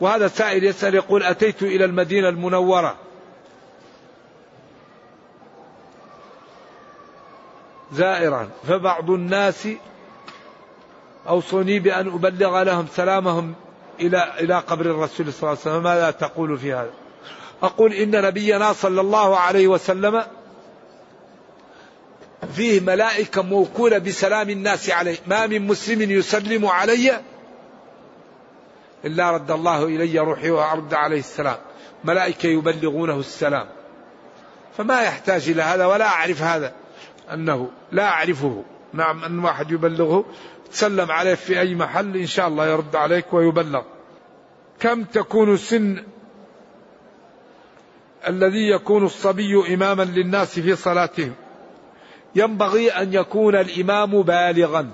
وهذا 0.00 0.28
سائل 0.28 0.64
يسأل 0.64 0.94
يقول 0.94 1.22
أتيت 1.22 1.62
إلى 1.62 1.84
المدينة 1.84 2.28
المنورة. 2.28 2.96
زائرا 7.92 8.48
فبعض 8.68 9.10
الناس 9.10 9.68
أوصوني 11.28 11.78
بأن 11.78 12.08
أبلغ 12.08 12.62
لهم 12.62 12.86
سلامهم 12.96 13.54
إلى 14.00 14.32
إلى 14.40 14.58
قبر 14.58 14.86
الرسول 14.86 15.32
صلى 15.32 15.42
الله 15.42 15.48
عليه 15.48 15.60
وسلم. 15.60 15.82
ماذا 15.82 16.10
تقول 16.10 16.58
في 16.58 16.72
هذا؟ 16.72 16.90
أقول 17.62 17.92
إن 17.92 18.22
نبينا 18.22 18.72
صلى 18.72 19.00
الله 19.00 19.38
عليه 19.38 19.66
وسلم 19.68 20.22
فيه 22.54 22.80
ملائكة 22.80 23.42
موكولة 23.42 23.98
بسلام 23.98 24.50
الناس 24.50 24.90
عليه. 24.90 25.16
ما 25.26 25.46
من 25.46 25.66
مسلم 25.66 26.10
يسلم 26.10 26.66
علي 26.66 27.20
إلا 29.04 29.30
رد 29.30 29.50
الله 29.50 29.84
إلي 29.84 30.18
روحي 30.18 30.50
وأرد 30.50 30.94
عليه 30.94 31.18
السلام. 31.18 31.56
ملائكة 32.04 32.46
يبلغونه 32.46 33.20
السلام. 33.20 33.66
فما 34.76 35.02
يحتاج 35.02 35.48
إلى 35.48 35.62
هذا 35.62 35.86
ولا 35.86 36.06
أعرف 36.06 36.42
هذا. 36.42 36.72
أنه 37.32 37.70
لا 37.92 38.08
أعرفه. 38.08 38.64
نعم 38.92 39.24
أن 39.24 39.38
واحد 39.38 39.70
يبلغه. 39.70 40.24
تسلم 40.72 41.10
عليه 41.10 41.34
في 41.34 41.60
أي 41.60 41.74
محل 41.74 42.16
إن 42.16 42.26
شاء 42.26 42.48
الله 42.48 42.66
يرد 42.66 42.96
عليك 42.96 43.32
ويبلغ. 43.32 43.82
كم 44.80 45.04
تكون 45.04 45.56
سن 45.56 46.04
الذي 48.28 48.68
يكون 48.68 49.04
الصبي 49.04 49.74
إماما 49.74 50.02
للناس 50.02 50.60
في 50.60 50.76
صلاتهم؟ 50.76 51.34
ينبغي 52.34 52.90
أن 52.90 53.14
يكون 53.14 53.56
الإمام 53.56 54.22
بالغا. 54.22 54.90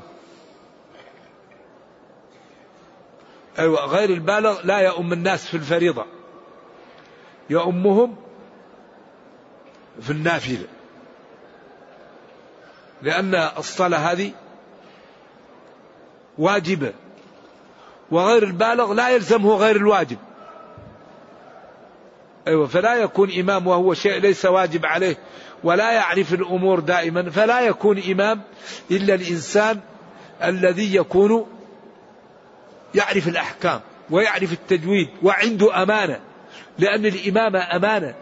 أيوة 3.59 3.85
غير 3.85 4.11
البالغ 4.11 4.61
لا 4.64 4.79
يؤم 4.79 5.12
الناس 5.12 5.47
في 5.47 5.55
الفريضة. 5.55 6.05
يؤمهم 7.51 8.16
في 10.01 10.11
النافلة. 10.11 10.66
لأن 13.03 13.35
الصلاة 13.35 13.99
هذه 13.99 14.33
واجبة. 16.39 16.93
وغير 18.11 18.43
البالغ 18.43 18.93
لا 18.93 19.09
يلزمه 19.09 19.57
غير 19.57 19.77
الواجب. 19.77 20.19
أيوة 22.47 22.67
فلا 22.67 22.95
يكون 22.95 23.33
إمام 23.33 23.67
وهو 23.67 23.95
شيء 23.95 24.21
ليس 24.21 24.47
واجب 24.47 24.87
عليه 24.87 25.17
ولا 25.65 25.93
يعرف 25.93 26.35
الأمور 26.35 26.81
دائما 26.81 27.31
فلا 27.31 27.61
يكون 27.61 28.03
إمام 28.11 28.41
إلا 28.91 29.15
الإنسان 29.15 29.81
الذي 30.43 30.95
يكون 30.95 31.47
يعرف 32.95 33.29
الأحكام 33.29 33.81
ويعرف 34.11 34.53
التجويد 34.53 35.09
وعنده 35.23 35.83
أمانة. 35.83 36.21
لأن 36.79 37.07
الإمامة 37.07 37.77
أمانة. 37.77 38.15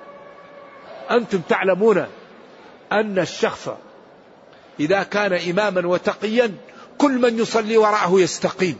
أنتم 1.10 1.40
تعلمون 1.40 2.06
أن 2.92 3.18
الشخص 3.18 3.68
إذا 4.80 5.02
كان 5.02 5.32
إماما 5.32 5.86
وتقيا 5.88 6.54
كل 6.98 7.12
من 7.18 7.38
يصلي 7.38 7.76
وراءه 7.76 8.20
يستقيم. 8.20 8.76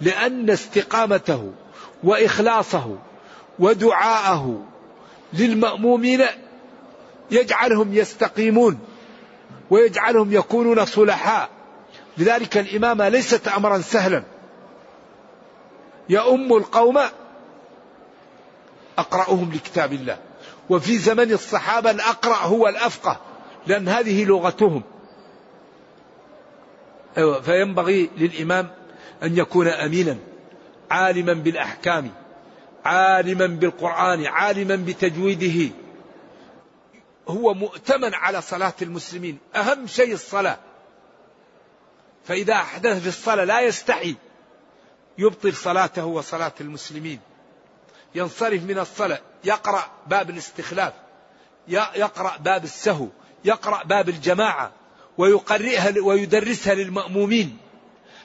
لأن 0.00 0.50
استقامته 0.50 1.52
وإخلاصه 2.04 2.96
ودعاءه 3.58 4.64
للمأمومين 5.32 6.26
يجعلهم 7.30 7.94
يستقيمون 7.94 8.78
ويجعلهم 9.70 10.32
يكونون 10.32 10.84
صلحاء. 10.84 11.48
لذلك 12.18 12.58
الإمامة 12.58 13.08
ليست 13.08 13.48
أمرا 13.48 13.78
سهلا. 13.78 14.22
يؤم 16.08 16.56
القوم 16.56 16.98
أقرأهم 18.98 19.52
لكتاب 19.52 19.92
الله. 19.92 20.18
وفي 20.70 20.98
زمن 20.98 21.32
الصحابة 21.32 21.90
الأقرأ 21.90 22.36
هو 22.36 22.68
الأفقه. 22.68 23.20
لأن 23.66 23.88
هذه 23.88 24.24
لغتهم. 24.24 24.82
أيوة 27.18 27.40
فينبغي 27.40 28.10
للإمام 28.16 28.70
أن 29.22 29.38
يكون 29.38 29.68
أمينا 29.68 30.18
عالما 30.90 31.32
بالأحكام 31.32 32.10
عالما 32.84 33.46
بالقرآن 33.46 34.26
عالما 34.26 34.76
بتجويده. 34.76 35.74
هو 37.28 37.54
مؤتمن 37.54 38.14
على 38.14 38.42
صلاة 38.42 38.74
المسلمين 38.82 39.38
أهم 39.56 39.86
شيء 39.86 40.12
الصلاة. 40.12 40.58
فإذا 42.24 42.54
أحدث 42.54 43.02
في 43.02 43.08
الصلاة 43.08 43.44
لا 43.44 43.60
يستحي 43.60 44.16
يبطل 45.18 45.54
صلاته 45.54 46.04
وصلاة 46.04 46.52
المسلمين. 46.60 47.20
ينصرف 48.14 48.62
من 48.62 48.78
الصلاة 48.78 49.20
يقرأ 49.44 49.84
باب 50.06 50.30
الاستخلاف 50.30 50.92
يقرأ 51.68 52.36
باب 52.36 52.64
السهو. 52.64 53.06
يقرأ 53.44 53.84
باب 53.84 54.08
الجماعة 54.08 54.72
ويقرئها 55.18 55.94
ويدرسها 56.02 56.74
للمأمومين. 56.74 57.58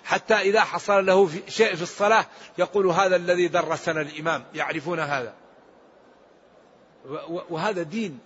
حتى 0.04 0.34
إذا 0.34 0.62
حصل 0.62 1.06
له 1.06 1.30
شيء 1.48 1.76
في 1.76 1.82
الصلاة 1.82 2.26
يقول 2.58 2.88
هذا 2.88 3.16
الذي 3.16 3.48
درسنا 3.48 4.02
الإمام. 4.02 4.44
يعرفون 4.54 5.00
هذا. 5.00 5.34
وهذا 7.50 7.84
دين. 7.84 8.20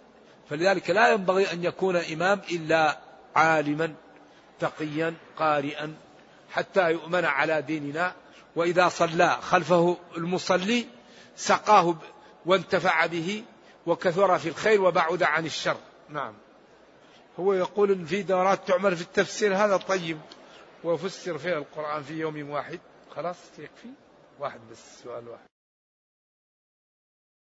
فلذلك 0.50 0.90
لا 0.90 1.14
ينبغي 1.14 1.52
أن 1.52 1.64
يكون 1.64 1.96
إمام 1.96 2.42
إلا 2.52 3.00
عالما 3.36 3.94
تقيا 4.60 5.14
قارئا 5.38 5.96
حتى 6.52 6.92
يؤمن 6.92 7.26
على 7.26 7.62
ديننا. 7.62 8.14
وإذا 8.56 8.90
صلى 8.90 9.38
خلفه 9.42 9.98
المصلي 10.18 10.86
سقاه 11.36 11.96
وانتفع 12.46 13.06
به 13.06 13.44
وكثر 13.86 14.40
في 14.40 14.50
الخير 14.50 14.82
وبعد 14.82 15.24
عن 15.24 15.46
الشر. 15.46 15.78
نعم. 16.10 16.34
هو 17.40 17.54
يقول 17.54 17.92
إن 17.92 18.06
في 18.06 18.24
دورات 18.24 18.68
تعمل 18.68 18.96
في 18.96 19.02
التفسير 19.02 19.56
هذا 19.56 19.78
طيب. 19.78 20.20
وفسر 20.84 21.38
فيها 21.38 21.58
القرآن 21.58 22.04
في 22.04 22.14
يوم 22.14 22.50
واحد. 22.50 22.80
خلاص 23.16 23.60
يكفي؟ 23.60 23.90
واحد 24.40 24.60
بس 24.72 25.04
سؤال 25.04 25.28
واحد. 25.28 25.50